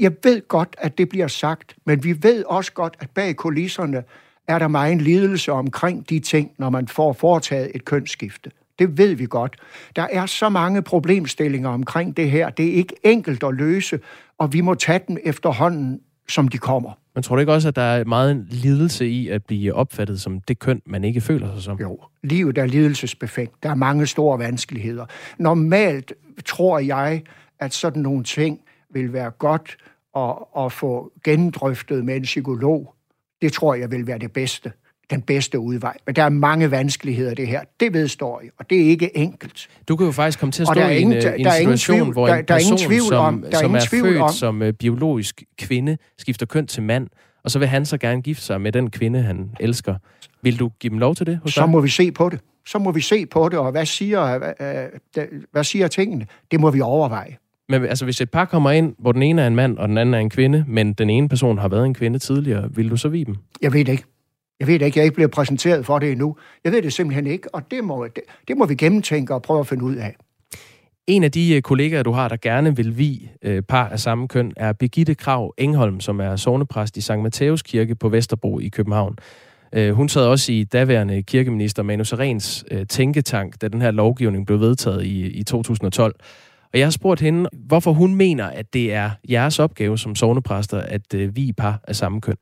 Jeg 0.00 0.12
ved 0.22 0.48
godt, 0.48 0.76
at 0.78 0.98
det 0.98 1.08
bliver 1.08 1.28
sagt, 1.28 1.76
men 1.86 2.04
vi 2.04 2.22
ved 2.22 2.44
også 2.44 2.72
godt, 2.72 2.96
at 3.00 3.10
bag 3.10 3.36
kulisserne 3.36 4.02
er 4.48 4.58
der 4.58 4.68
meget 4.68 4.92
en 4.92 5.00
lidelse 5.00 5.52
omkring 5.52 6.08
de 6.08 6.18
ting, 6.18 6.50
når 6.58 6.70
man 6.70 6.88
får 6.88 7.12
foretaget 7.12 7.70
et 7.74 7.84
kønsskifte. 7.84 8.50
Det 8.78 8.98
ved 8.98 9.14
vi 9.14 9.26
godt. 9.26 9.56
Der 9.96 10.06
er 10.10 10.26
så 10.26 10.48
mange 10.48 10.82
problemstillinger 10.82 11.68
omkring 11.68 12.16
det 12.16 12.30
her. 12.30 12.50
Det 12.50 12.68
er 12.68 12.72
ikke 12.72 12.94
enkelt 13.02 13.44
at 13.44 13.54
løse, 13.54 14.00
og 14.38 14.52
vi 14.52 14.60
må 14.60 14.74
tage 14.74 15.00
dem 15.08 15.16
efterhånden, 15.24 16.00
som 16.28 16.48
de 16.48 16.58
kommer. 16.58 16.99
Men 17.14 17.22
tror 17.22 17.36
du 17.36 17.40
ikke 17.40 17.52
også, 17.52 17.68
at 17.68 17.76
der 17.76 17.82
er 17.82 18.04
meget 18.04 18.30
en 18.30 18.46
lidelse 18.50 19.08
i 19.08 19.28
at 19.28 19.44
blive 19.44 19.74
opfattet 19.74 20.20
som 20.20 20.40
det 20.40 20.58
køn, 20.58 20.82
man 20.86 21.04
ikke 21.04 21.20
føler 21.20 21.54
sig 21.54 21.62
som? 21.62 21.78
Jo, 21.80 22.00
livet 22.22 22.58
er 22.58 22.66
lidelsesbefængt. 22.66 23.62
Der 23.62 23.70
er 23.70 23.74
mange 23.74 24.06
store 24.06 24.38
vanskeligheder. 24.38 25.06
Normalt 25.38 26.12
tror 26.44 26.78
jeg, 26.78 27.22
at 27.58 27.74
sådan 27.74 28.02
nogle 28.02 28.24
ting 28.24 28.60
vil 28.90 29.12
være 29.12 29.30
godt 29.30 29.76
at, 30.16 30.34
at 30.64 30.72
få 30.72 31.12
gendrøftet 31.24 32.04
med 32.04 32.16
en 32.16 32.22
psykolog, 32.22 32.94
det 33.42 33.52
tror 33.52 33.74
jeg 33.74 33.90
vil 33.90 34.06
være 34.06 34.18
det 34.18 34.32
bedste 34.32 34.72
den 35.10 35.22
bedste 35.22 35.58
udvej. 35.58 35.96
Men 36.06 36.14
der 36.14 36.22
er 36.22 36.28
mange 36.28 36.70
vanskeligheder 36.70 37.34
det 37.34 37.46
her. 37.46 37.60
Det 37.80 37.92
vedstår 37.94 38.40
jeg, 38.40 38.50
og 38.58 38.70
det 38.70 38.80
er 38.80 38.84
ikke 38.84 39.16
enkelt. 39.16 39.68
Du 39.88 39.96
kan 39.96 40.06
jo 40.06 40.12
faktisk 40.12 40.38
komme 40.38 40.52
til 40.52 40.62
at 40.62 40.68
stå 40.68 40.80
i 40.80 41.02
en, 41.02 41.12
der, 41.12 41.34
en 41.34 41.50
situation, 41.50 41.96
tvivl, 41.96 42.12
hvor 42.12 42.28
en 42.28 42.34
der, 42.34 42.42
der 42.42 42.54
person, 42.54 42.72
er 42.72 42.78
tvivl 42.78 43.08
som, 43.08 43.24
om, 43.24 43.44
der 43.50 43.58
som 43.58 43.74
er, 43.74 43.78
er 43.78 43.86
født 43.90 44.20
om. 44.20 44.32
som 44.32 44.62
uh, 44.62 44.70
biologisk 44.70 45.42
kvinde, 45.58 45.96
skifter 46.18 46.46
køn 46.46 46.66
til 46.66 46.82
mand, 46.82 47.08
og 47.44 47.50
så 47.50 47.58
vil 47.58 47.68
han 47.68 47.86
så 47.86 47.98
gerne 47.98 48.22
gifte 48.22 48.44
sig 48.44 48.60
med 48.60 48.72
den 48.72 48.90
kvinde, 48.90 49.22
han 49.22 49.50
elsker. 49.60 49.94
Vil 50.42 50.58
du 50.58 50.70
give 50.80 50.90
dem 50.90 50.98
lov 50.98 51.14
til 51.14 51.26
det? 51.26 51.40
Hos 51.42 51.54
så 51.54 51.60
dig? 51.60 51.70
må 51.70 51.80
vi 51.80 51.88
se 51.88 52.12
på 52.12 52.28
det. 52.28 52.40
Så 52.66 52.78
må 52.78 52.92
vi 52.92 53.00
se 53.00 53.26
på 53.26 53.48
det, 53.48 53.58
og 53.58 53.70
hvad 53.70 53.86
siger, 53.86 54.38
hvad, 54.38 54.52
hvad, 55.14 55.24
hvad 55.52 55.64
siger 55.64 55.88
tingene? 55.88 56.26
Det 56.50 56.60
må 56.60 56.70
vi 56.70 56.80
overveje. 56.80 57.36
Men 57.68 57.84
altså, 57.84 58.04
hvis 58.04 58.20
et 58.20 58.30
par 58.30 58.44
kommer 58.44 58.70
ind, 58.70 58.94
hvor 58.98 59.12
den 59.12 59.22
ene 59.22 59.42
er 59.42 59.46
en 59.46 59.56
mand, 59.56 59.78
og 59.78 59.88
den 59.88 59.98
anden 59.98 60.14
er 60.14 60.18
en 60.18 60.30
kvinde, 60.30 60.64
men 60.68 60.92
den 60.92 61.10
ene 61.10 61.28
person 61.28 61.58
har 61.58 61.68
været 61.68 61.86
en 61.86 61.94
kvinde 61.94 62.18
tidligere, 62.18 62.74
vil 62.74 62.90
du 62.90 62.96
så 62.96 63.08
vide 63.08 63.24
dem? 63.24 63.36
Jeg 63.62 63.72
ved 63.72 63.84
det 63.84 63.92
ikke. 63.92 64.04
Jeg 64.60 64.66
ved 64.66 64.78
det 64.78 64.86
ikke, 64.86 64.98
jeg 64.98 65.02
er 65.02 65.04
ikke 65.04 65.14
blevet 65.14 65.30
præsenteret 65.30 65.86
for 65.86 65.98
det 65.98 66.12
endnu. 66.12 66.36
Jeg 66.64 66.72
ved 66.72 66.82
det 66.82 66.92
simpelthen 66.92 67.26
ikke, 67.26 67.54
og 67.54 67.70
det 67.70 67.84
må, 67.84 68.06
det, 68.06 68.22
det 68.48 68.56
må 68.56 68.66
vi 68.66 68.74
gennemtænke 68.74 69.34
og 69.34 69.42
prøve 69.42 69.60
at 69.60 69.66
finde 69.66 69.84
ud 69.84 69.96
af. 69.96 70.16
En 71.06 71.24
af 71.24 71.32
de 71.32 71.54
øh, 71.54 71.62
kollegaer, 71.62 72.02
du 72.02 72.12
har, 72.12 72.28
der 72.28 72.36
gerne 72.36 72.76
vil 72.76 72.98
vi 72.98 73.30
øh, 73.42 73.62
par 73.62 73.88
af 73.88 74.00
samme 74.00 74.28
køn, 74.28 74.52
er 74.56 74.72
Birgitte 74.72 75.14
Krav 75.14 75.54
Engholm, 75.58 76.00
som 76.00 76.20
er 76.20 76.36
sovnepræst 76.36 76.96
i 76.96 77.00
St. 77.00 77.10
Matthæus 77.10 77.62
Kirke 77.62 77.94
på 77.94 78.08
Vesterbro 78.08 78.58
i 78.58 78.68
København. 78.68 79.16
Øh, 79.72 79.92
hun 79.92 80.08
sad 80.08 80.26
også 80.26 80.52
i 80.52 80.64
daværende 80.64 81.22
kirkeminister 81.22 81.82
Manu 81.82 82.04
Serens 82.04 82.64
øh, 82.70 82.86
tænketank, 82.86 83.60
da 83.60 83.68
den 83.68 83.82
her 83.82 83.90
lovgivning 83.90 84.46
blev 84.46 84.60
vedtaget 84.60 85.04
i, 85.04 85.26
i 85.26 85.42
2012. 85.42 86.14
Og 86.72 86.78
jeg 86.78 86.86
har 86.86 86.90
spurgt 86.90 87.20
hende, 87.20 87.50
hvorfor 87.52 87.92
hun 87.92 88.14
mener, 88.14 88.44
at 88.44 88.72
det 88.72 88.92
er 88.92 89.10
jeres 89.30 89.58
opgave 89.58 89.98
som 89.98 90.14
sovnepræster, 90.14 90.78
at 90.78 91.14
øh, 91.14 91.36
vi 91.36 91.52
par 91.52 91.80
af 91.88 91.96
samme 91.96 92.20
køn. 92.20 92.36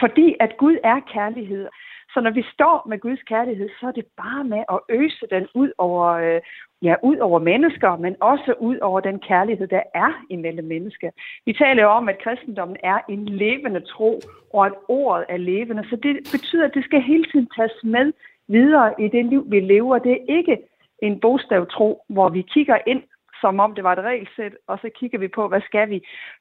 Fordi 0.00 0.36
at 0.40 0.56
Gud 0.56 0.76
er 0.84 1.00
kærlighed. 1.12 1.68
Så 2.14 2.20
når 2.20 2.30
vi 2.30 2.44
står 2.52 2.88
med 2.88 2.98
Guds 2.98 3.22
kærlighed, 3.22 3.68
så 3.80 3.86
er 3.86 3.92
det 3.92 4.06
bare 4.16 4.44
med 4.44 4.62
at 4.74 4.80
øse 4.88 5.26
den 5.30 5.46
ud 5.54 5.70
over, 5.78 6.06
øh, 6.06 6.40
ja, 6.82 6.94
ud 7.02 7.16
over 7.16 7.38
mennesker, 7.38 7.96
men 7.96 8.16
også 8.20 8.54
ud 8.60 8.78
over 8.78 9.00
den 9.00 9.18
kærlighed, 9.18 9.66
der 9.66 9.82
er 9.94 10.12
imellem 10.30 10.66
mennesker. 10.66 11.10
Vi 11.46 11.52
taler 11.52 11.82
jo 11.82 11.88
om, 11.88 12.08
at 12.08 12.22
kristendommen 12.22 12.76
er 12.82 12.98
en 13.08 13.28
levende 13.28 13.80
tro, 13.80 14.20
og 14.52 14.66
at 14.66 14.72
ordet 14.88 15.26
er 15.28 15.36
levende. 15.36 15.84
Så 15.90 15.96
det 15.96 16.16
betyder, 16.32 16.64
at 16.64 16.74
det 16.74 16.84
skal 16.84 17.02
hele 17.02 17.24
tiden 17.24 17.48
tages 17.56 17.76
med 17.84 18.12
videre 18.48 19.00
i 19.00 19.08
det 19.08 19.24
liv, 19.24 19.44
vi 19.48 19.60
lever. 19.60 19.98
Det 19.98 20.12
er 20.12 20.36
ikke 20.38 20.58
en 21.02 21.20
bogstavtro, 21.20 22.02
hvor 22.08 22.28
vi 22.28 22.42
kigger 22.42 22.78
ind 22.86 23.02
som 23.40 23.60
om 23.60 23.74
det 23.74 23.84
var 23.84 23.92
et 23.92 24.04
regelsæt, 24.10 24.54
og 24.66 24.78
så 24.82 24.88
kigger 24.98 25.18
vi 25.18 25.28
på, 25.28 25.48
hvad 25.48 25.60
skal 25.68 25.90
vi, 25.90 25.98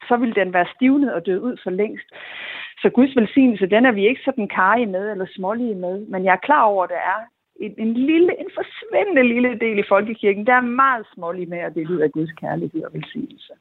så 0.08 0.18
vil 0.18 0.36
den 0.36 0.54
være 0.54 0.68
stivnet 0.76 1.14
og 1.14 1.26
død 1.26 1.40
ud 1.40 1.58
for 1.64 1.70
længst. 1.70 2.08
Så 2.82 2.90
Guds 2.90 3.16
velsignelse, 3.16 3.66
den 3.66 3.86
er 3.86 3.92
vi 3.92 4.08
ikke 4.08 4.22
sådan 4.26 4.48
karige 4.48 4.86
med 4.96 5.12
eller 5.12 5.26
smålige 5.36 5.76
med, 5.76 5.96
men 6.12 6.26
jeg 6.26 6.34
er 6.34 6.46
klar 6.48 6.64
over, 6.64 6.84
at 6.84 6.90
der 6.90 7.02
er 7.14 7.22
en, 7.60 7.74
en 7.78 7.94
lille, 7.94 8.32
en 8.40 8.50
forsvindende 8.60 9.24
lille 9.34 9.60
del 9.60 9.80
i 9.80 9.90
folkekirken, 9.90 10.46
der 10.46 10.54
er 10.54 10.62
meget 10.84 11.06
smålig 11.14 11.50
med 11.50 11.58
at 11.58 11.76
dele 11.76 11.94
ud 11.96 12.00
af 12.00 12.12
Guds 12.12 12.32
kærlighed 12.32 12.84
og 12.84 12.94
velsignelse. 12.94 13.54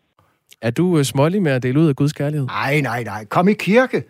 Er 0.63 0.71
du 0.71 0.99
øh, 0.99 1.05
smålig 1.05 1.43
med 1.43 1.53
at 1.53 1.63
dele 1.63 1.81
ud 1.81 1.89
af 1.89 1.97
Guds 1.97 2.13
kærlighed? 2.13 2.47
Nej, 2.47 2.81
nej, 2.81 3.03
nej. 3.03 3.25
Kom 3.25 3.49
i 3.49 3.53
kirke. 3.53 4.05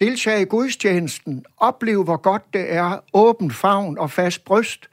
Deltag 0.00 0.40
i 0.40 0.44
gudstjenesten. 0.44 1.44
Oplev, 1.58 2.04
hvor 2.04 2.16
godt 2.16 2.42
det 2.52 2.74
er. 2.74 3.04
Åben 3.14 3.50
favn 3.50 3.98
og 3.98 4.10
fast 4.10 4.44
bryst. 4.44 4.90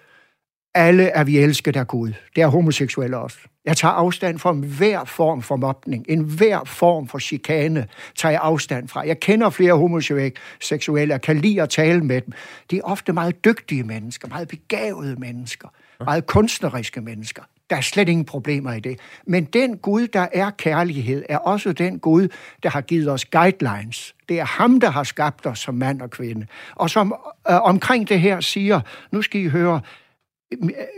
Alle 0.77 1.03
er 1.03 1.23
vi 1.23 1.37
elsket 1.37 1.75
af 1.75 1.87
Gud. 1.87 2.13
Det 2.35 2.41
er 2.43 2.47
homoseksuelle 2.47 3.17
også. 3.17 3.37
Jeg 3.65 3.77
tager 3.77 3.91
afstand 3.91 4.39
fra 4.39 4.51
hver 4.51 5.03
form 5.05 5.41
for 5.41 5.55
mobning, 5.55 6.05
en 6.09 6.23
hver 6.23 6.63
form 6.65 7.07
for 7.07 7.19
chikane 7.19 7.87
tager 8.15 8.31
jeg 8.31 8.41
afstand 8.43 8.87
fra. 8.87 9.07
Jeg 9.07 9.19
kender 9.19 9.49
flere 9.49 9.73
homoseksuelle, 9.73 11.11
jeg 11.11 11.21
kan 11.21 11.37
lide 11.37 11.61
at 11.61 11.69
tale 11.69 12.01
med 12.01 12.21
dem. 12.21 12.33
De 12.71 12.77
er 12.77 12.81
ofte 12.83 13.13
meget 13.13 13.45
dygtige 13.45 13.83
mennesker, 13.83 14.27
meget 14.27 14.47
begavede 14.47 15.15
mennesker, 15.19 15.67
meget 16.05 16.27
kunstneriske 16.27 17.01
mennesker. 17.01 17.43
Der 17.69 17.75
er 17.75 17.81
slet 17.81 18.09
ingen 18.09 18.25
problemer 18.25 18.73
i 18.73 18.79
det. 18.79 18.99
Men 19.27 19.43
den 19.43 19.77
Gud, 19.77 20.07
der 20.07 20.27
er 20.33 20.49
kærlighed, 20.49 21.23
er 21.29 21.37
også 21.37 21.73
den 21.73 21.99
Gud, 21.99 22.27
der 22.63 22.69
har 22.69 22.81
givet 22.81 23.09
os 23.09 23.25
guidelines. 23.25 24.15
Det 24.29 24.39
er 24.39 24.45
ham, 24.45 24.79
der 24.79 24.89
har 24.89 25.03
skabt 25.03 25.45
os 25.45 25.59
som 25.59 25.75
mand 25.75 26.01
og 26.01 26.09
kvinde. 26.09 26.45
Og 26.75 26.89
som 26.89 27.15
øh, 27.49 27.61
omkring 27.61 28.09
det 28.09 28.19
her 28.19 28.39
siger, 28.39 28.81
nu 29.11 29.21
skal 29.21 29.41
I 29.41 29.47
høre, 29.47 29.81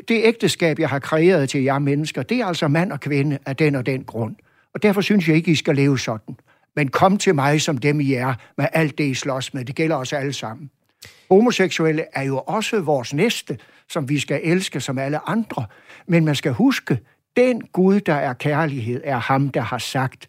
det 0.08 0.22
ægteskab, 0.24 0.80
jeg 0.80 0.90
har 0.90 1.00
kreeret 1.00 1.50
til 1.50 1.64
jer 1.64 1.80
mennesker, 1.80 2.24
det 2.24 2.40
er 2.40 2.46
altså 2.46 2.68
mand 2.68 2.92
og 2.92 3.00
kvinde 3.00 3.38
af 3.46 3.56
den 3.56 3.76
og 3.76 3.86
den 3.86 4.04
grund. 4.04 4.36
Og 4.74 4.84
derfor 4.84 5.02
synes 5.02 5.28
jeg 5.28 5.36
ikke, 5.36 5.52
I 5.52 5.56
skal 5.56 5.76
leve 5.76 6.00
sådan. 6.00 6.36
Men 6.76 6.88
kom 6.88 7.18
til 7.18 7.36
mig 7.36 7.62
som 7.62 7.78
dem, 7.78 8.00
I 8.00 8.14
er, 8.14 8.34
med 8.58 8.68
alt 8.74 8.98
det, 8.98 9.04
I 9.04 9.14
slås 9.14 9.54
med. 9.54 9.66
Det 9.66 9.76
gælder 9.76 9.96
os 9.96 10.14
alle 10.14 10.34
sammen. 10.34 10.70
Homoseksuelle 11.30 12.06
er 12.14 12.24
jo 12.24 12.38
også 12.38 12.80
vores 12.80 13.14
næste, 13.14 13.58
som 13.90 14.10
vi 14.10 14.20
skal 14.20 14.42
elske 14.44 14.80
som 14.80 14.98
alle 14.98 15.30
andre. 15.30 15.66
Men 16.08 16.26
man 16.26 16.36
skal 16.36 16.52
huske, 16.52 17.00
den 17.38 17.62
Gud, 17.62 18.00
der 18.00 18.14
er 18.14 18.34
kærlighed, 18.34 19.02
er 19.04 19.18
ham, 19.18 19.50
der 19.50 19.62
har 19.62 19.78
sagt, 19.78 20.28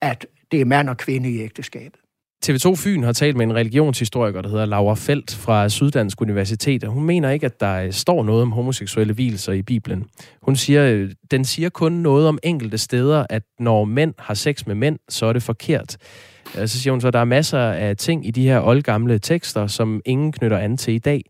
at 0.00 0.26
det 0.52 0.60
er 0.60 0.64
mand 0.64 0.88
og 0.88 0.96
kvinde 0.96 1.30
i 1.30 1.40
ægteskabet. 1.40 2.00
TV2 2.46 2.74
Fyn 2.76 3.02
har 3.02 3.12
talt 3.12 3.36
med 3.36 3.46
en 3.46 3.54
religionshistoriker, 3.54 4.42
der 4.42 4.48
hedder 4.48 4.66
Laura 4.66 4.94
Felt 4.94 5.34
fra 5.34 5.68
Syddansk 5.68 6.20
Universitet, 6.20 6.84
og 6.84 6.92
hun 6.92 7.04
mener 7.04 7.30
ikke, 7.30 7.46
at 7.46 7.60
der 7.60 7.74
øh, 7.74 7.92
står 7.92 8.24
noget 8.24 8.42
om 8.42 8.52
homoseksuelle 8.52 9.14
hvilelser 9.14 9.52
i 9.52 9.62
Bibelen. 9.62 10.04
Hun 10.42 10.56
siger, 10.56 10.84
øh, 10.84 11.10
den 11.30 11.44
siger 11.44 11.68
kun 11.68 11.92
noget 11.92 12.28
om 12.28 12.38
enkelte 12.42 12.78
steder, 12.78 13.26
at 13.30 13.42
når 13.58 13.84
mænd 13.84 14.14
har 14.18 14.34
sex 14.34 14.66
med 14.66 14.74
mænd, 14.74 14.98
så 15.08 15.26
er 15.26 15.32
det 15.32 15.42
forkert. 15.42 15.96
Øh, 16.58 16.68
så 16.68 16.80
siger 16.80 16.92
hun 16.92 17.00
så, 17.00 17.06
at 17.06 17.12
der 17.12 17.20
er 17.20 17.24
masser 17.24 17.58
af 17.58 17.96
ting 17.96 18.26
i 18.26 18.30
de 18.30 18.44
her 18.44 18.60
oldgamle 18.60 19.18
tekster, 19.18 19.66
som 19.66 20.02
ingen 20.04 20.32
knytter 20.32 20.58
an 20.58 20.76
til 20.76 20.94
i 20.94 20.98
dag. 20.98 21.22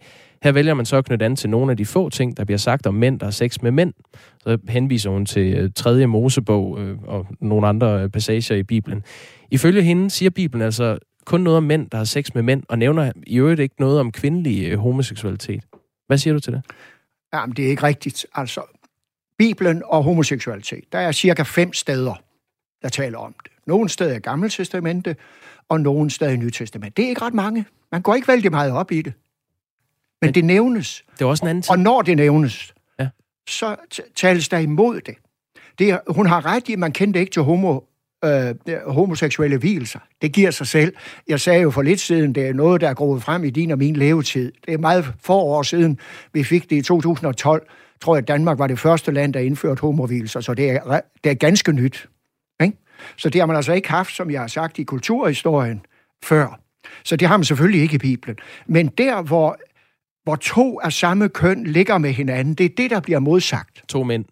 Her 0.42 0.52
vælger 0.52 0.74
man 0.74 0.86
så 0.86 0.96
at 0.96 1.04
knytte 1.04 1.24
an 1.24 1.36
til 1.36 1.50
nogle 1.50 1.70
af 1.70 1.76
de 1.76 1.86
få 1.86 2.10
ting, 2.10 2.36
der 2.36 2.44
bliver 2.44 2.58
sagt 2.58 2.86
om 2.86 2.94
mænd, 2.94 3.20
der 3.20 3.26
har 3.26 3.30
sex 3.30 3.62
med 3.62 3.70
mænd. 3.70 3.92
Så 4.40 4.58
henviser 4.68 5.10
hun 5.10 5.26
til 5.26 5.54
øh, 5.54 5.70
3. 5.76 6.06
Mosebog 6.06 6.80
øh, 6.80 6.98
og 7.02 7.26
nogle 7.40 7.66
andre 7.66 8.02
øh, 8.02 8.08
passager 8.08 8.56
i 8.56 8.62
Bibelen. 8.62 9.04
Ifølge 9.50 9.82
hende 9.82 10.10
siger 10.10 10.30
Bibelen 10.30 10.62
altså 10.62 10.98
kun 11.24 11.40
noget 11.40 11.56
om 11.56 11.62
mænd, 11.62 11.90
der 11.90 11.98
har 11.98 12.04
sex 12.04 12.34
med 12.34 12.42
mænd, 12.42 12.62
og 12.68 12.78
nævner 12.78 13.12
i 13.26 13.38
øvrigt 13.38 13.60
ikke 13.60 13.74
noget 13.78 14.00
om 14.00 14.12
kvindelig 14.12 14.76
homoseksualitet. 14.76 15.64
Hvad 16.06 16.18
siger 16.18 16.34
du 16.34 16.40
til 16.40 16.52
det? 16.52 16.62
Jamen, 17.34 17.56
det 17.56 17.64
er 17.64 17.68
ikke 17.68 17.82
rigtigt. 17.82 18.26
Altså, 18.34 18.60
Bibelen 19.38 19.82
og 19.86 20.04
homoseksualitet, 20.04 20.84
der 20.92 20.98
er 20.98 21.12
cirka 21.12 21.42
fem 21.42 21.72
steder, 21.72 22.14
der 22.82 22.88
taler 22.88 23.18
om 23.18 23.34
det. 23.44 23.52
Nogle 23.66 23.88
steder 23.88 24.16
i 24.16 24.18
Gamle 24.18 24.48
Testamente, 24.48 25.16
og 25.68 25.80
nogle 25.80 26.10
steder 26.10 26.30
i 26.30 26.36
Nye 26.36 26.50
Testament. 26.50 26.96
Det 26.96 27.04
er 27.04 27.08
ikke 27.08 27.22
ret 27.22 27.34
mange. 27.34 27.64
Man 27.92 28.02
går 28.02 28.14
ikke 28.14 28.28
vældig 28.28 28.50
meget 28.50 28.72
op 28.72 28.92
i 28.92 29.02
det. 29.02 29.12
Men, 30.20 30.26
Men 30.28 30.34
det 30.34 30.44
nævnes. 30.44 31.04
Det 31.18 31.24
er 31.24 31.28
også 31.28 31.44
en 31.44 31.48
anden 31.48 31.62
ting. 31.62 31.70
Og 31.70 31.78
når 31.78 32.02
det 32.02 32.16
nævnes, 32.16 32.74
ja. 33.00 33.08
så 33.48 33.76
tales 34.16 34.48
der 34.48 34.58
imod 34.58 35.00
det. 35.00 35.14
det 35.78 35.90
er, 35.90 35.98
hun 36.08 36.26
har 36.26 36.46
ret 36.46 36.68
i, 36.68 36.72
at 36.72 36.78
man 36.78 36.92
kendte 36.92 37.20
ikke 37.20 37.32
til 37.32 37.42
homo, 37.42 37.80
øh, 38.24 38.54
homoseksuelle 38.86 39.56
hvilelser. 39.56 39.98
Det 40.22 40.32
giver 40.32 40.50
sig 40.50 40.66
selv. 40.66 40.94
Jeg 41.28 41.40
sagde 41.40 41.60
jo 41.60 41.70
for 41.70 41.82
lidt 41.82 42.00
siden, 42.00 42.34
det 42.34 42.46
er 42.46 42.52
noget, 42.52 42.80
der 42.80 42.88
er 42.88 42.94
groet 42.94 43.22
frem 43.22 43.44
i 43.44 43.50
din 43.50 43.70
og 43.70 43.78
min 43.78 43.96
levetid. 43.96 44.52
Det 44.66 44.74
er 44.74 44.78
meget 44.78 45.12
få 45.22 45.34
år 45.34 45.62
siden, 45.62 45.98
vi 46.32 46.44
fik 46.44 46.70
det 46.70 46.76
i 46.76 46.82
2012. 46.82 47.66
Tror 48.00 48.14
jeg, 48.14 48.22
at 48.22 48.28
Danmark 48.28 48.58
var 48.58 48.66
det 48.66 48.78
første 48.78 49.12
land, 49.12 49.34
der 49.34 49.40
indførte 49.40 49.80
homovilser, 49.80 50.40
så 50.40 50.54
det 50.54 50.70
er, 50.70 51.00
det 51.24 51.30
er 51.30 51.34
ganske 51.34 51.72
nyt. 51.72 52.08
Ikke? 52.62 52.76
Så 53.16 53.30
det 53.30 53.40
har 53.40 53.46
man 53.46 53.56
altså 53.56 53.72
ikke 53.72 53.90
haft, 53.90 54.14
som 54.14 54.30
jeg 54.30 54.40
har 54.40 54.48
sagt, 54.48 54.78
i 54.78 54.82
kulturhistorien 54.82 55.80
før. 56.24 56.60
Så 57.04 57.16
det 57.16 57.28
har 57.28 57.36
man 57.36 57.44
selvfølgelig 57.44 57.82
ikke 57.82 57.94
i 57.94 57.98
Bibelen. 57.98 58.36
Men 58.66 58.86
der, 58.86 59.22
hvor 59.22 59.58
hvor 60.24 60.36
to 60.36 60.80
af 60.80 60.92
samme 60.92 61.28
køn 61.28 61.64
ligger 61.64 61.98
med 61.98 62.12
hinanden. 62.12 62.54
Det 62.54 62.66
er 62.66 62.70
det, 62.76 62.90
der 62.90 63.00
bliver 63.00 63.18
modsagt. 63.18 63.82
To 63.88 64.02
mænd. 64.04 64.24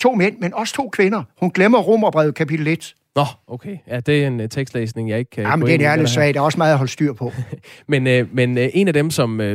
To 0.00 0.14
mænd, 0.14 0.38
men 0.38 0.54
også 0.54 0.74
to 0.74 0.88
kvinder. 0.88 1.22
Hun 1.40 1.50
glemmer 1.50 1.78
Romerbrevet 1.78 2.34
kapitel 2.34 2.66
1. 2.66 2.94
Nå, 3.16 3.24
okay. 3.46 3.76
Ja, 3.86 4.00
det 4.00 4.22
er 4.22 4.26
en 4.26 4.40
uh, 4.40 4.46
tekstlæsning, 4.46 5.10
jeg 5.10 5.18
ikke 5.18 5.30
kan 5.30 5.44
Jamen, 5.44 5.66
det 5.66 5.82
er 5.82 5.92
ærlig 5.92 6.08
sag. 6.08 6.34
Der 6.34 6.40
er 6.40 6.44
også 6.44 6.58
meget 6.58 6.72
at 6.72 6.78
holde 6.78 6.92
styr 6.92 7.12
på. 7.12 7.32
men 7.88 8.06
uh, 8.06 8.34
men 8.34 8.58
uh, 8.58 8.64
en 8.74 8.88
af 8.88 8.94
dem, 8.94 9.10
som 9.10 9.40
uh, 9.40 9.46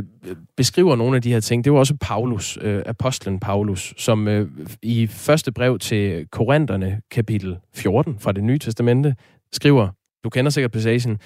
beskriver 0.58 0.96
nogle 0.96 1.16
af 1.16 1.22
de 1.22 1.34
her 1.34 1.40
ting, 1.40 1.64
det 1.66 1.74
var 1.74 1.80
også 1.80 1.96
Paulus, 2.02 2.58
uh, 2.58 2.80
apostlen 2.86 3.40
Paulus, 3.40 3.94
som 3.98 4.28
uh, 4.28 4.48
i 4.82 5.08
første 5.08 5.52
brev 5.52 5.80
til 5.80 6.28
Korintherne, 6.32 7.02
kapitel 7.12 7.58
14 7.76 8.16
fra 8.20 8.32
det 8.32 8.44
nye 8.44 8.60
testamente, 8.60 9.16
skriver, 9.54 9.90
du 10.24 10.30
kender 10.30 10.52
sikkert 10.52 10.72
passagen, 10.72 11.12
Øh, 11.12 11.18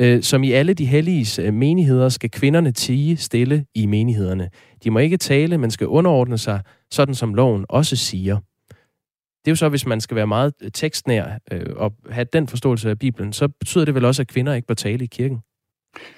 Øh, 0.00 0.22
som 0.22 0.42
i 0.42 0.52
alle 0.52 0.74
de 0.74 0.86
helliges 0.86 1.38
øh, 1.38 1.54
menigheder 1.54 2.08
skal 2.08 2.30
kvinderne 2.30 2.72
tige 2.72 3.16
stille 3.16 3.64
i 3.74 3.86
menighederne. 3.86 4.50
De 4.84 4.90
må 4.90 4.98
ikke 4.98 5.16
tale, 5.16 5.58
men 5.58 5.70
skal 5.70 5.86
underordne 5.86 6.38
sig, 6.38 6.60
sådan 6.90 7.14
som 7.14 7.34
loven 7.34 7.66
også 7.68 7.96
siger. 7.96 8.38
Det 9.44 9.50
er 9.50 9.52
jo 9.52 9.56
så, 9.56 9.68
hvis 9.68 9.86
man 9.86 10.00
skal 10.00 10.14
være 10.14 10.26
meget 10.26 10.52
øh, 10.62 10.70
tekstnær 10.74 11.38
øh, 11.52 11.66
og 11.76 11.92
have 12.10 12.26
den 12.32 12.48
forståelse 12.48 12.90
af 12.90 12.98
Bibelen, 12.98 13.32
så 13.32 13.48
betyder 13.48 13.84
det 13.84 13.94
vel 13.94 14.04
også, 14.04 14.22
at 14.22 14.28
kvinder 14.28 14.54
ikke 14.54 14.66
bør 14.66 14.74
tale 14.74 15.04
i 15.04 15.06
kirken? 15.06 15.38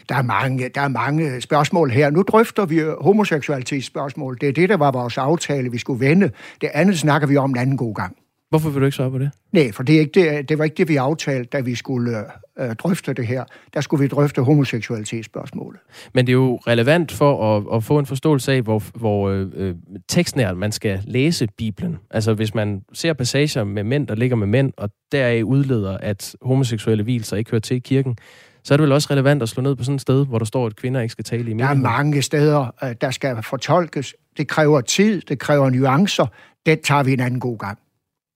Der 0.09 0.15
er, 0.15 0.23
mange, 0.23 0.69
der 0.69 0.81
er 0.81 0.89
mange 0.89 1.41
spørgsmål 1.41 1.91
her. 1.91 2.11
Nu 2.11 2.23
drøfter 2.23 2.67
vi 2.67 2.81
homoseksualitetsspørgsmål. 3.01 4.39
Det 4.41 4.49
er 4.49 4.53
det, 4.53 4.69
der 4.69 4.77
var 4.77 4.91
vores 4.91 5.19
aftale, 5.19 5.71
vi 5.71 5.79
skulle 5.79 6.07
vende. 6.07 6.31
Det 6.61 6.71
andet 6.75 6.99
snakker 6.99 7.29
vi 7.29 7.37
om 7.37 7.51
en 7.51 7.57
anden 7.57 7.77
god 7.77 7.95
gang. 7.95 8.17
Hvorfor 8.51 8.71
vil 8.71 8.81
du 8.81 8.87
ikke 8.87 8.97
svare 8.97 9.11
på 9.11 9.19
det? 9.19 9.31
Nej, 9.53 9.73
for 9.73 9.83
det, 9.83 9.97
er 9.97 10.01
ikke 10.01 10.21
det, 10.21 10.49
det 10.49 10.59
var 10.59 10.65
ikke 10.65 10.75
det, 10.75 10.89
vi 10.89 10.97
aftalte, 10.97 11.49
da 11.53 11.61
vi 11.61 11.75
skulle 11.75 12.19
øh, 12.59 12.75
drøfte 12.75 13.13
det 13.13 13.27
her. 13.27 13.45
Der 13.75 13.81
skulle 13.81 14.03
vi 14.03 14.09
drøfte 14.09 14.43
homoseksualitetsspørgsmålet. 14.43 15.81
Men 16.15 16.27
det 16.27 16.33
er 16.33 16.37
jo 16.37 16.57
relevant 16.57 17.13
for 17.13 17.57
at, 17.57 17.77
at 17.77 17.85
få 17.85 17.99
en 17.99 18.07
forståelse 18.07 18.53
af, 18.53 18.63
hvor, 18.63 18.83
hvor 18.95 19.29
øh, 19.29 19.47
øh 19.55 19.75
tekstnært 20.09 20.57
man 20.57 20.73
skal 20.73 21.01
læse 21.05 21.49
Bibelen. 21.59 21.99
Altså 22.11 22.35
hvis 22.35 22.55
man 22.55 22.83
ser 22.93 23.13
passager 23.13 23.65
med 23.65 23.85
mænd, 23.85 24.07
der 24.07 24.15
ligger 24.15 24.37
med 24.37 24.47
mænd, 24.47 24.73
og 24.77 24.91
deraf 25.13 25.43
udleder, 25.43 25.99
at 25.99 26.35
homoseksuelle 26.43 27.03
hvilser 27.05 27.37
ikke 27.37 27.51
hører 27.51 27.61
til 27.61 27.77
i 27.77 27.81
kirken, 27.81 28.17
så 28.65 28.75
er 28.75 28.77
det 28.77 28.83
vel 28.83 28.93
også 28.93 29.09
relevant 29.11 29.43
at 29.43 29.49
slå 29.49 29.63
ned 29.63 29.77
på 29.77 29.85
sådan 29.85 29.95
et 29.95 30.01
sted, 30.01 30.27
hvor 30.27 30.39
der 30.39 30.45
står, 30.45 30.67
at 30.67 30.77
kvinder 30.77 31.01
ikke 31.01 31.13
skal 31.13 31.25
tale 31.25 31.41
i 31.41 31.45
meningen. 31.45 31.85
Der 31.85 31.91
er 31.91 31.97
mange 31.97 32.23
steder, 32.23 32.75
øh, 32.83 32.95
der 33.01 33.11
skal 33.11 33.43
fortolkes. 33.43 34.15
Det 34.37 34.49
kræver 34.49 34.81
tid, 34.81 35.21
det 35.21 35.39
kræver 35.39 35.71
nuancer. 35.71 36.27
Det 36.67 36.81
tager 36.81 37.03
vi 37.03 37.13
en 37.13 37.21
anden 37.21 37.41
god 37.41 37.59
gang. 37.59 37.79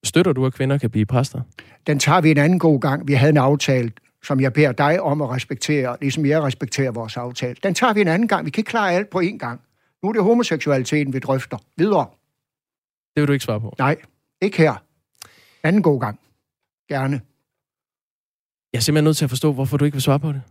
Støtter 0.04 0.32
du, 0.32 0.46
at 0.46 0.54
kvinder 0.54 0.78
kan 0.78 0.90
blive 0.90 1.06
præster? 1.06 1.40
Den 1.86 1.98
tager 1.98 2.20
vi 2.20 2.30
en 2.30 2.38
anden 2.38 2.58
god 2.58 2.80
gang. 2.80 3.08
Vi 3.08 3.12
havde 3.12 3.30
en 3.30 3.36
aftale, 3.36 3.92
som 4.22 4.40
jeg 4.40 4.52
beder 4.52 4.72
dig 4.72 5.00
om 5.00 5.22
at 5.22 5.30
respektere, 5.30 5.96
ligesom 6.00 6.26
jeg 6.26 6.42
respekterer 6.42 6.90
vores 6.90 7.16
aftale. 7.16 7.56
Den 7.62 7.74
tager 7.74 7.92
vi 7.92 8.00
en 8.00 8.08
anden 8.08 8.28
gang. 8.28 8.46
Vi 8.46 8.50
kan 8.50 8.60
ikke 8.60 8.68
klare 8.68 8.92
alt 8.92 9.10
på 9.10 9.20
én 9.20 9.38
gang. 9.38 9.60
Nu 10.02 10.08
er 10.08 10.12
det 10.12 10.22
homoseksualiteten, 10.22 11.12
vi 11.12 11.18
drøfter. 11.18 11.58
Videre. 11.76 12.06
Det 13.14 13.20
vil 13.20 13.28
du 13.28 13.32
ikke 13.32 13.44
svare 13.44 13.60
på? 13.60 13.74
Nej, 13.78 13.96
ikke 14.42 14.58
her. 14.58 14.74
Anden 15.62 15.82
god 15.82 16.00
gang. 16.00 16.20
Gerne. 16.88 17.20
Jeg 18.72 18.78
er 18.78 18.82
simpelthen 18.82 19.04
nødt 19.04 19.16
til 19.16 19.24
at 19.24 19.30
forstå, 19.30 19.52
hvorfor 19.52 19.76
du 19.76 19.84
ikke 19.84 19.94
vil 19.94 20.02
svare 20.02 20.20
på 20.20 20.32
det. 20.32 20.42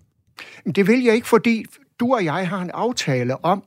Det 0.75 0.87
vil 0.87 1.03
jeg 1.03 1.15
ikke, 1.15 1.27
fordi 1.27 1.65
du 1.99 2.13
og 2.13 2.25
jeg 2.25 2.49
har 2.49 2.61
en 2.61 2.71
aftale 2.73 3.45
om, 3.45 3.63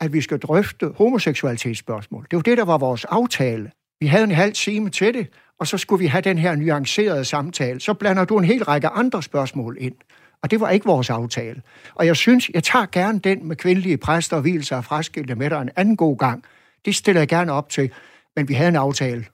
at 0.00 0.12
vi 0.12 0.20
skal 0.20 0.38
drøfte 0.38 0.88
homoseksualitetsspørgsmål. 0.96 2.26
Det 2.30 2.36
var 2.36 2.42
det, 2.42 2.58
der 2.58 2.64
var 2.64 2.78
vores 2.78 3.04
aftale. 3.04 3.70
Vi 4.00 4.06
havde 4.06 4.24
en 4.24 4.30
halv 4.30 4.52
time 4.52 4.90
til 4.90 5.14
det, 5.14 5.26
og 5.58 5.66
så 5.66 5.78
skulle 5.78 6.00
vi 6.00 6.06
have 6.06 6.22
den 6.22 6.38
her 6.38 6.54
nuancerede 6.54 7.24
samtale. 7.24 7.80
Så 7.80 7.94
blander 7.94 8.24
du 8.24 8.38
en 8.38 8.44
hel 8.44 8.64
række 8.64 8.88
andre 8.88 9.22
spørgsmål 9.22 9.76
ind. 9.80 9.94
Og 10.42 10.50
det 10.50 10.60
var 10.60 10.68
ikke 10.68 10.86
vores 10.86 11.10
aftale. 11.10 11.62
Og 11.94 12.06
jeg 12.06 12.16
synes, 12.16 12.50
jeg 12.54 12.64
tager 12.64 12.86
gerne 12.92 13.18
den 13.18 13.48
med 13.48 13.56
kvindelige 13.56 13.96
præster 13.96 14.36
og 14.36 14.42
hvilser 14.42 14.76
og 14.76 14.84
fraskilte 14.84 15.34
med 15.34 15.50
dig 15.50 15.62
en 15.62 15.70
anden 15.76 15.96
god 15.96 16.18
gang. 16.18 16.44
Det 16.84 16.94
stiller 16.94 17.20
jeg 17.20 17.28
gerne 17.28 17.52
op 17.52 17.68
til. 17.68 17.90
Men 18.36 18.48
vi 18.48 18.54
havde 18.54 18.68
en 18.68 18.76
aftale, 18.76 19.24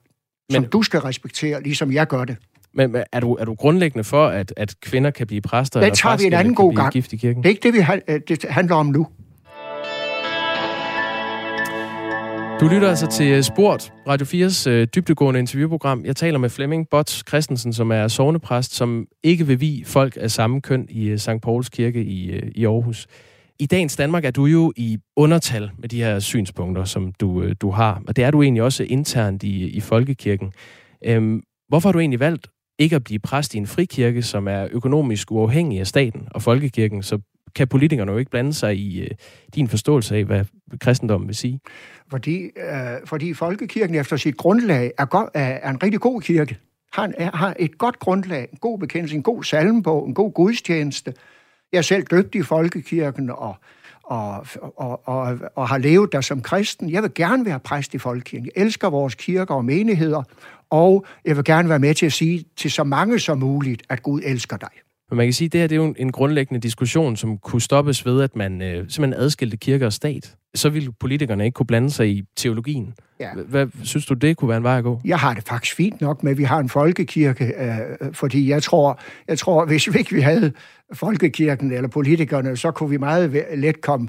som 0.51 0.61
men, 0.61 0.69
du 0.69 0.83
skal 0.83 0.99
respektere, 0.99 1.63
ligesom 1.63 1.91
jeg 1.91 2.07
gør 2.07 2.25
det. 2.25 2.37
Men 2.73 2.95
er 3.11 3.19
du, 3.19 3.33
er 3.33 3.45
du 3.45 3.55
grundlæggende 3.55 4.03
for, 4.03 4.27
at, 4.27 4.53
at 4.57 4.75
kvinder 4.81 5.11
kan 5.11 5.27
blive 5.27 5.41
præster? 5.41 5.81
Det 5.81 5.93
tager 5.93 6.17
vi 6.17 6.23
en 6.23 6.33
anden 6.33 6.55
god 6.55 6.75
gang. 6.75 6.93
Gift 6.93 7.13
i 7.13 7.17
kirken? 7.17 7.43
Det 7.43 7.49
er 7.49 7.53
ikke 7.53 7.63
det, 7.63 7.73
vi, 7.73 8.35
det 8.35 8.45
handler 8.49 8.75
om 8.75 8.85
nu. 8.85 9.07
Du 12.59 12.67
lytter 12.67 12.89
altså 12.89 13.07
til 13.07 13.31
øh, 13.31 13.43
Sport, 13.43 13.93
Radio 14.07 14.47
4's 14.47 14.69
øh, 14.69 14.87
dybdegående 14.95 15.39
interviewprogram. 15.39 16.05
Jeg 16.05 16.15
taler 16.15 16.39
med 16.39 16.49
Flemming 16.49 16.89
Bots 16.89 17.23
Christensen, 17.27 17.73
som 17.73 17.91
er 17.91 18.07
sovnepræst, 18.07 18.75
som 18.75 19.07
ikke 19.23 19.47
vil 19.47 19.61
vi 19.61 19.83
folk 19.85 20.17
af 20.21 20.31
samme 20.31 20.61
køn 20.61 20.87
i 20.89 21.07
øh, 21.07 21.17
St. 21.17 21.29
Pauls 21.43 21.69
Kirke 21.69 22.03
i, 22.03 22.31
øh, 22.31 22.51
i 22.55 22.65
Aarhus. 22.65 23.07
I 23.59 23.65
dagens 23.65 23.95
Danmark 23.95 24.25
er 24.25 24.31
du 24.31 24.45
jo 24.45 24.73
i 24.75 24.97
undertal 25.15 25.71
med 25.77 25.89
de 25.89 25.97
her 25.97 26.19
synspunkter, 26.19 26.83
som 26.83 27.13
du, 27.13 27.43
øh, 27.43 27.55
du 27.61 27.69
har, 27.69 28.01
og 28.07 28.15
det 28.15 28.23
er 28.23 28.31
du 28.31 28.41
egentlig 28.41 28.63
også 28.63 28.83
internt 28.83 29.43
i, 29.43 29.69
i 29.69 29.79
Folkekirken. 29.79 30.53
Øhm, 31.05 31.41
hvorfor 31.69 31.89
har 31.89 31.93
du 31.93 31.99
egentlig 31.99 32.19
valgt 32.19 32.47
ikke 32.79 32.95
at 32.95 33.03
blive 33.03 33.19
præst 33.19 33.55
i 33.55 33.57
en 33.57 33.67
frikirke, 33.67 34.21
som 34.21 34.47
er 34.47 34.67
økonomisk 34.71 35.31
uafhængig 35.31 35.79
af 35.79 35.87
staten 35.87 36.27
og 36.31 36.41
folkekirken, 36.41 37.03
så 37.03 37.19
kan 37.57 37.67
politikerne 37.67 38.11
jo 38.11 38.17
ikke 38.17 38.31
blande 38.31 38.53
sig 38.53 38.77
i 38.77 39.01
øh, 39.01 39.09
din 39.55 39.67
forståelse 39.67 40.15
af, 40.15 40.25
hvad 40.25 40.45
kristendommen 40.81 41.27
vil 41.27 41.35
sige. 41.35 41.59
Fordi, 42.11 42.37
øh, 42.43 42.51
fordi 43.05 43.33
folkekirken 43.33 43.95
efter 43.95 44.17
sit 44.17 44.37
grundlag 44.37 44.91
er, 44.97 45.05
go- 45.05 45.29
er 45.33 45.69
en 45.69 45.83
rigtig 45.83 45.99
god 45.99 46.21
kirke. 46.21 46.57
Han 46.93 47.13
er, 47.17 47.37
har 47.37 47.55
et 47.59 47.77
godt 47.77 47.99
grundlag, 47.99 48.47
en 48.51 48.57
god 48.61 48.79
bekendelse, 48.79 49.15
en 49.15 49.23
god 49.23 49.43
salmbog, 49.43 50.07
en 50.07 50.13
god 50.13 50.33
gudstjeneste. 50.33 51.13
Jeg 51.71 51.77
er 51.77 51.81
selv 51.81 52.03
døbt 52.03 52.35
i 52.35 52.41
folkekirken 52.41 53.29
og, 53.29 53.55
og, 54.03 54.45
og, 54.75 55.07
og, 55.07 55.39
og 55.55 55.67
har 55.67 55.77
levet 55.77 56.11
der 56.11 56.21
som 56.21 56.41
kristen. 56.41 56.89
Jeg 56.89 57.03
vil 57.03 57.11
gerne 57.15 57.45
være 57.45 57.59
præst 57.59 57.93
i 57.93 57.97
folkekirken. 57.97 58.49
Jeg 58.55 58.63
elsker 58.63 58.89
vores 58.89 59.15
kirker 59.15 59.55
og 59.55 59.65
menigheder, 59.65 60.23
og 60.69 61.05
jeg 61.25 61.35
vil 61.35 61.43
gerne 61.43 61.69
være 61.69 61.79
med 61.79 61.93
til 61.93 62.05
at 62.05 62.13
sige 62.13 62.45
til 62.55 62.71
så 62.71 62.83
mange 62.83 63.19
som 63.19 63.37
muligt, 63.39 63.83
at 63.89 64.03
Gud 64.03 64.21
elsker 64.23 64.57
dig. 64.57 64.69
Men 65.09 65.17
man 65.17 65.25
kan 65.25 65.33
sige, 65.33 65.45
at 65.45 65.51
det 65.51 65.59
her 65.59 65.67
det 65.67 65.75
er 65.75 65.83
jo 65.85 65.93
en 65.97 66.11
grundlæggende 66.11 66.59
diskussion, 66.61 67.15
som 67.15 67.37
kunne 67.37 67.61
stoppes 67.61 68.05
ved, 68.05 68.21
at 68.21 68.35
man 68.35 68.61
øh, 68.61 68.75
simpelthen 68.89 69.13
adskilte 69.13 69.57
kirke 69.57 69.85
og 69.85 69.93
stat. 69.93 70.35
Så 70.55 70.69
ville 70.69 70.91
politikerne 70.91 71.45
ikke 71.45 71.55
kunne 71.55 71.65
blande 71.65 71.89
sig 71.89 72.09
i 72.09 72.23
teologien. 72.35 72.93
Ja. 73.19 73.29
Hvad 73.47 73.67
synes 73.83 74.05
du, 74.05 74.13
det 74.13 74.37
kunne 74.37 74.49
være 74.49 74.57
en 74.57 74.63
vej 74.63 74.77
at 74.77 74.83
gå? 74.83 75.01
Jeg 75.05 75.19
har 75.19 75.33
det 75.33 75.43
faktisk 75.47 75.75
fint 75.75 76.01
nok 76.01 76.23
med, 76.23 76.31
at 76.31 76.37
vi 76.37 76.43
har 76.43 76.59
en 76.59 76.69
folkekirke, 76.69 77.45
øh, 77.45 78.13
fordi 78.13 78.49
jeg 78.49 78.63
tror, 78.63 78.99
jeg 79.27 79.39
tror, 79.39 79.65
hvis 79.65 79.93
vi 79.93 79.99
ikke 79.99 80.15
vi 80.15 80.21
havde 80.21 80.51
folkekirken 80.93 81.71
eller 81.71 81.89
politikerne, 81.89 82.57
så 82.57 82.71
kunne 82.71 82.89
vi 82.89 82.97
meget 82.97 83.45
let 83.55 83.81
komme 83.81 84.07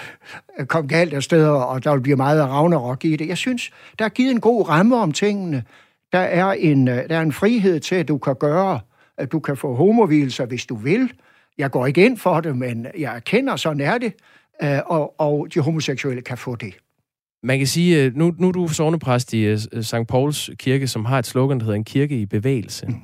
kom 0.68 0.88
galt 0.88 1.14
af 1.14 1.22
steder, 1.22 1.50
og 1.50 1.84
der 1.84 1.92
vil 1.92 2.00
blive 2.00 2.16
meget 2.16 2.48
ravnerok 2.48 3.04
i 3.04 3.16
det. 3.16 3.28
Jeg 3.28 3.36
synes, 3.36 3.70
der 3.98 4.04
er 4.04 4.08
givet 4.08 4.30
en 4.30 4.40
god 4.40 4.68
ramme 4.68 4.96
om 4.96 5.12
tingene. 5.12 5.64
Der 6.12 6.18
er 6.18 6.52
en, 6.52 6.88
øh, 6.88 7.08
der 7.08 7.16
er 7.16 7.22
en 7.22 7.32
frihed 7.32 7.80
til, 7.80 7.94
at 7.94 8.08
du 8.08 8.18
kan 8.18 8.34
gøre 8.40 8.80
at 9.18 9.32
du 9.32 9.40
kan 9.40 9.56
få 9.56 9.74
homovilser, 9.74 10.46
hvis 10.46 10.66
du 10.66 10.76
vil. 10.76 11.12
Jeg 11.58 11.70
går 11.70 11.86
ikke 11.86 12.06
ind 12.06 12.18
for 12.18 12.40
det, 12.40 12.56
men 12.56 12.86
jeg 12.98 13.16
erkender, 13.16 13.56
sådan 13.56 13.80
er 13.80 13.98
det, 13.98 14.12
øh, 14.62 14.78
og, 14.86 15.20
og 15.20 15.48
de 15.54 15.60
homoseksuelle 15.60 16.22
kan 16.22 16.38
få 16.38 16.56
det. 16.56 16.74
Man 17.42 17.58
kan 17.58 17.66
sige, 17.66 18.04
øh, 18.04 18.16
nu, 18.16 18.34
nu 18.38 18.48
er 18.48 18.52
du 18.52 18.68
sovnepræst 18.68 19.32
i 19.32 19.44
øh, 19.44 19.58
St. 19.58 19.94
Pauls 20.08 20.50
kirke, 20.58 20.88
som 20.88 21.04
har 21.04 21.18
et 21.18 21.26
slogan, 21.26 21.58
der 21.58 21.64
hedder 21.64 21.76
en 21.76 21.84
kirke 21.84 22.20
i 22.20 22.26
bevægelse. 22.26 22.86
Mm. 22.86 22.94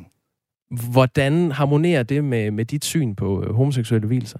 Hvordan 0.92 1.52
harmonerer 1.52 2.02
det 2.02 2.24
med, 2.24 2.50
med 2.50 2.64
dit 2.64 2.84
syn 2.84 3.14
på 3.14 3.52
homoseksuelle 3.52 4.06
hvilser? 4.06 4.38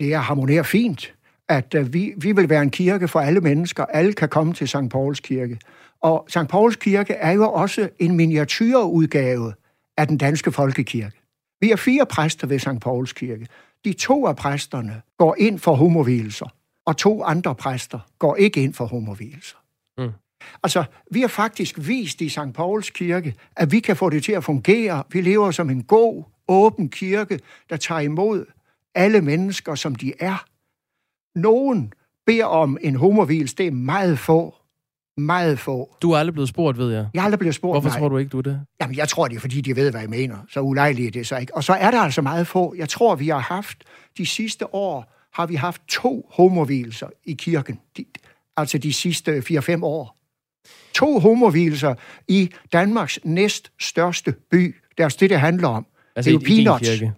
Det 0.00 0.14
er 0.14 0.18
harmonerer 0.18 0.62
fint, 0.62 1.14
at 1.48 1.74
vi, 1.92 2.12
vi 2.16 2.32
vil 2.32 2.48
være 2.48 2.62
en 2.62 2.70
kirke 2.70 3.08
for 3.08 3.20
alle 3.20 3.40
mennesker. 3.40 3.84
Alle 3.84 4.12
kan 4.12 4.28
komme 4.28 4.52
til 4.52 4.68
St. 4.68 4.90
Pauls 4.90 5.20
kirke. 5.20 5.58
Og 6.00 6.26
St. 6.28 6.48
Pauls 6.48 6.76
kirke 6.76 7.12
er 7.12 7.32
jo 7.32 7.52
også 7.52 7.88
en 7.98 8.16
miniatyrudgave 8.16 9.52
af 9.96 10.08
den 10.08 10.18
danske 10.18 10.52
folkekirke. 10.52 11.20
Vi 11.60 11.70
er 11.70 11.76
fire 11.76 12.06
præster 12.06 12.46
ved 12.46 12.58
St. 12.58 12.80
Pauls 12.80 13.12
kirke. 13.12 13.46
De 13.84 13.92
to 13.92 14.26
af 14.26 14.36
præsterne 14.36 15.02
går 15.18 15.36
ind 15.38 15.58
for 15.58 15.74
homovilser, 15.74 16.54
og 16.84 16.96
to 16.96 17.22
andre 17.22 17.54
præster 17.54 17.98
går 18.18 18.36
ikke 18.36 18.62
ind 18.62 18.74
for 18.74 18.86
homovilser. 18.86 19.56
Mm. 19.98 20.10
Altså, 20.62 20.84
vi 21.10 21.20
har 21.20 21.28
faktisk 21.28 21.74
vist 21.78 22.20
i 22.20 22.28
St. 22.28 22.54
Pauls 22.54 22.90
kirke, 22.90 23.34
at 23.56 23.72
vi 23.72 23.80
kan 23.80 23.96
få 23.96 24.10
det 24.10 24.24
til 24.24 24.32
at 24.32 24.44
fungere. 24.44 25.02
Vi 25.12 25.20
lever 25.20 25.50
som 25.50 25.70
en 25.70 25.82
god, 25.82 26.24
åben 26.48 26.88
kirke, 26.88 27.40
der 27.70 27.76
tager 27.76 28.00
imod 28.00 28.44
alle 28.94 29.20
mennesker, 29.20 29.74
som 29.74 29.94
de 29.94 30.12
er. 30.20 30.44
Nogen 31.38 31.92
beder 32.26 32.44
om 32.44 32.78
en 32.80 32.94
homovils, 32.94 33.54
det 33.54 33.66
er 33.66 33.70
meget 33.70 34.18
få. 34.18 34.54
Meget 35.18 35.58
få. 35.58 35.96
Du 36.02 36.12
er 36.12 36.18
aldrig 36.18 36.32
blevet 36.34 36.48
spurgt, 36.48 36.78
ved 36.78 36.92
jeg. 36.92 37.06
Jeg 37.14 37.20
er 37.20 37.24
aldrig 37.24 37.38
blevet 37.38 37.54
spurgt, 37.54 37.74
Hvorfor 37.74 37.88
nej. 37.88 37.98
tror 37.98 38.08
du 38.08 38.16
ikke, 38.18 38.28
du 38.28 38.38
er 38.38 38.42
det? 38.42 38.60
Jamen, 38.80 38.96
jeg 38.96 39.08
tror, 39.08 39.28
det 39.28 39.36
er, 39.36 39.40
fordi 39.40 39.60
de 39.60 39.76
ved, 39.76 39.90
hvad 39.90 40.00
jeg 40.00 40.10
mener. 40.10 40.36
Så 40.50 40.60
ulejligt 40.60 41.06
er 41.06 41.10
det 41.10 41.26
så 41.26 41.36
ikke. 41.36 41.56
Og 41.56 41.64
så 41.64 41.72
er 41.72 41.90
der 41.90 42.00
altså 42.00 42.22
meget 42.22 42.46
få. 42.46 42.74
Jeg 42.78 42.88
tror, 42.88 43.14
vi 43.14 43.28
har 43.28 43.38
haft, 43.38 43.84
de 44.18 44.26
sidste 44.26 44.74
år, 44.74 45.12
har 45.34 45.46
vi 45.46 45.54
haft 45.54 45.82
to 45.88 46.30
homovilser 46.32 47.06
i 47.24 47.32
kirken. 47.32 47.80
De, 47.96 48.04
altså 48.56 48.78
de 48.78 48.92
sidste 48.92 49.42
4-5 49.50 49.84
år. 49.84 50.16
To 50.94 51.18
homovilser 51.18 51.94
i 52.28 52.50
Danmarks 52.72 53.18
næst 53.24 53.72
største 53.80 54.34
by. 54.50 54.76
Det 54.90 55.00
er 55.00 55.04
altså 55.04 55.18
det, 55.20 55.30
det 55.30 55.40
handler 55.40 55.68
om. 55.68 55.86
Altså 56.16 56.30
det 56.30 56.36
er 56.36 56.40
jo 56.40 56.60
i, 56.60 56.64
peanuts. 56.64 56.88
kirke. 56.88 57.12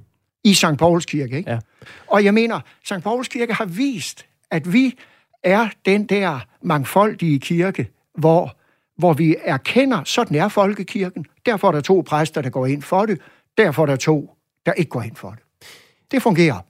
I 0.44 0.54
St. 0.54 0.78
Pauls 0.78 1.06
kirke, 1.06 1.37
ikke? 1.37 1.50
Ja. 1.50 1.58
Og 2.06 2.24
jeg 2.24 2.34
mener, 2.34 2.61
St. 2.84 3.02
Pauls 3.02 3.28
kirke 3.28 3.54
har 3.54 3.64
vist, 3.64 4.26
at 4.50 4.72
vi 4.72 4.98
er 5.42 5.68
den 5.87 6.06
der 6.06 6.40
mangfoldige 6.62 7.38
kirke, 7.38 7.88
hvor, 8.18 8.56
hvor 8.96 9.12
vi 9.12 9.36
erkender, 9.44 10.04
sådan 10.04 10.36
er 10.36 10.48
folkekirken. 10.48 11.26
Derfor 11.46 11.68
er 11.68 11.72
der 11.72 11.80
to 11.80 12.04
præster, 12.06 12.42
der 12.42 12.50
går 12.50 12.66
ind 12.66 12.82
for 12.82 13.06
det. 13.06 13.20
Derfor 13.58 13.82
er 13.82 13.86
der 13.86 13.96
to, 13.96 14.30
der 14.66 14.72
ikke 14.72 14.90
går 14.90 15.02
ind 15.02 15.16
for 15.16 15.30
det. 15.30 15.68
Det 16.10 16.22
fungerer. 16.22 16.60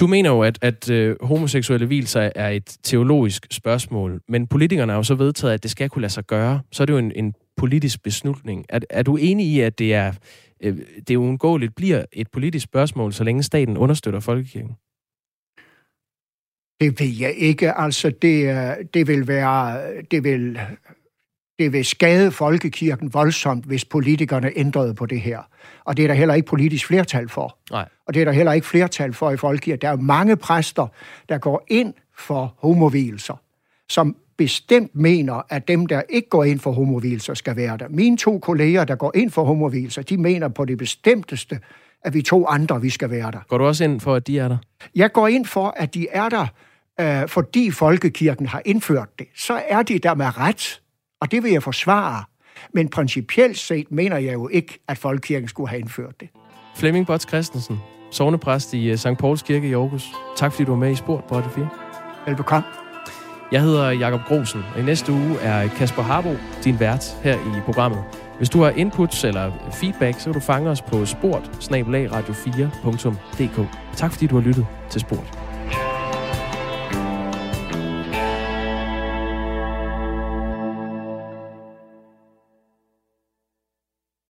Du 0.00 0.06
mener 0.06 0.30
jo, 0.30 0.42
at, 0.42 0.58
at 0.62 0.90
øh, 0.90 1.16
homoseksuelle 1.22 1.86
hvilser 1.86 2.30
er 2.34 2.48
et 2.48 2.76
teologisk 2.82 3.46
spørgsmål, 3.50 4.20
men 4.28 4.46
politikerne 4.46 4.92
har 4.92 4.98
jo 4.98 5.02
så 5.02 5.14
vedtaget, 5.14 5.54
at 5.54 5.62
det 5.62 5.70
skal 5.70 5.88
kunne 5.88 6.02
lade 6.02 6.12
sig 6.12 6.24
gøre. 6.24 6.60
Så 6.72 6.82
er 6.82 6.84
det 6.86 6.92
jo 6.92 6.98
en, 6.98 7.12
en 7.14 7.34
politisk 7.56 8.02
beslutning. 8.02 8.64
Er, 8.68 8.80
er 8.90 9.02
du 9.02 9.16
enig 9.16 9.46
i, 9.46 9.60
at 9.60 9.78
det 9.78 9.94
er 9.94 10.12
øh, 10.62 10.78
det 11.08 11.16
uundgåeligt 11.16 11.74
bliver 11.74 12.04
et 12.12 12.30
politisk 12.30 12.64
spørgsmål, 12.64 13.12
så 13.12 13.24
længe 13.24 13.42
staten 13.42 13.76
understøtter 13.76 14.20
folkekirken? 14.20 14.76
Det 16.80 17.00
ved 17.00 17.16
jeg 17.20 17.34
ikke. 17.34 17.72
Altså, 17.72 18.10
det, 18.22 18.76
det 18.94 19.06
vil 19.08 19.28
være... 19.28 19.80
Det 20.10 20.24
vil, 20.24 20.60
det 21.58 21.72
vil 21.72 21.84
skade 21.84 22.30
folkekirken 22.30 23.14
voldsomt, 23.14 23.64
hvis 23.64 23.84
politikerne 23.84 24.50
ændrede 24.56 24.94
på 24.94 25.06
det 25.06 25.20
her. 25.20 25.38
Og 25.84 25.96
det 25.96 26.02
er 26.02 26.06
der 26.06 26.14
heller 26.14 26.34
ikke 26.34 26.46
politisk 26.46 26.86
flertal 26.86 27.28
for. 27.28 27.58
Nej. 27.70 27.88
Og 28.06 28.14
det 28.14 28.20
er 28.20 28.24
der 28.24 28.32
heller 28.32 28.52
ikke 28.52 28.66
flertal 28.66 29.12
for 29.12 29.30
i 29.30 29.36
folkekirken. 29.36 29.80
Der 29.82 29.88
er 29.88 29.96
mange 29.96 30.36
præster, 30.36 30.86
der 31.28 31.38
går 31.38 31.64
ind 31.68 31.94
for 32.18 32.54
homovilser, 32.58 33.40
som 33.88 34.16
bestemt 34.38 34.94
mener, 34.94 35.42
at 35.48 35.68
dem, 35.68 35.86
der 35.86 36.02
ikke 36.08 36.28
går 36.28 36.44
ind 36.44 36.60
for 36.60 36.72
homovilser, 36.72 37.34
skal 37.34 37.56
være 37.56 37.76
der. 37.76 37.88
Mine 37.88 38.16
to 38.16 38.38
kolleger, 38.38 38.84
der 38.84 38.94
går 38.94 39.12
ind 39.14 39.30
for 39.30 39.44
homovilser, 39.44 40.02
de 40.02 40.16
mener 40.16 40.48
på 40.48 40.64
det 40.64 40.78
bestemteste, 40.78 41.58
at 42.04 42.14
vi 42.14 42.22
to 42.22 42.46
andre, 42.46 42.80
vi 42.80 42.90
skal 42.90 43.10
være 43.10 43.30
der. 43.30 43.40
Går 43.48 43.58
du 43.58 43.64
også 43.64 43.84
ind 43.84 44.00
for, 44.00 44.14
at 44.14 44.26
de 44.26 44.38
er 44.38 44.48
der? 44.48 44.56
Jeg 44.94 45.12
går 45.12 45.28
ind 45.28 45.46
for, 45.46 45.74
at 45.76 45.94
de 45.94 46.06
er 46.12 46.28
der, 46.28 46.46
øh, 47.00 47.28
fordi 47.28 47.70
folkekirken 47.70 48.46
har 48.46 48.62
indført 48.64 49.08
det. 49.18 49.26
Så 49.36 49.62
er 49.68 49.82
de 49.82 49.98
der 49.98 50.14
med 50.14 50.38
ret, 50.38 50.80
og 51.20 51.30
det 51.30 51.42
vil 51.42 51.52
jeg 51.52 51.62
forsvare. 51.62 52.24
Men 52.74 52.88
principielt 52.88 53.58
set 53.58 53.86
mener 53.90 54.16
jeg 54.16 54.32
jo 54.32 54.48
ikke, 54.48 54.78
at 54.88 54.98
folkekirken 54.98 55.48
skulle 55.48 55.68
have 55.68 55.80
indført 55.80 56.20
det. 56.20 56.28
Flemming 56.76 57.06
Bots 57.06 57.28
Christensen, 57.28 57.78
sovnepræst 58.10 58.74
i 58.74 58.90
øh, 58.90 58.96
St. 58.96 59.18
Pauls 59.18 59.42
Kirke 59.42 59.68
i 59.68 59.72
Aarhus. 59.72 60.08
Tak 60.36 60.52
fordi 60.52 60.64
du 60.64 60.70
var 60.70 60.78
med 60.78 60.90
i 60.90 60.94
Sport 60.94 61.24
på 61.24 61.42
4. 61.54 61.68
Velbekomme. 62.26 62.68
Jeg 63.52 63.62
hedder 63.62 63.90
Jakob 63.90 64.20
Grosen, 64.28 64.62
og 64.74 64.80
i 64.80 64.82
næste 64.82 65.12
uge 65.12 65.40
er 65.40 65.68
Kasper 65.68 66.02
Harbo 66.02 66.36
din 66.64 66.80
vært 66.80 67.16
her 67.22 67.34
i 67.34 67.60
programmet. 67.64 68.04
Hvis 68.38 68.50
du 68.50 68.62
har 68.62 68.70
inputs 68.70 69.24
eller 69.24 69.52
feedback, 69.72 70.20
så 70.20 70.24
kan 70.24 70.32
du 70.32 70.40
fange 70.40 70.70
os 70.70 70.82
på 70.82 71.06
sport 71.06 71.50
4dk 73.38 73.62
Tak 73.96 74.12
fordi 74.12 74.26
du 74.26 74.34
har 74.34 74.42
lyttet 74.42 74.66
til 74.90 75.00
Sport. 75.00 75.49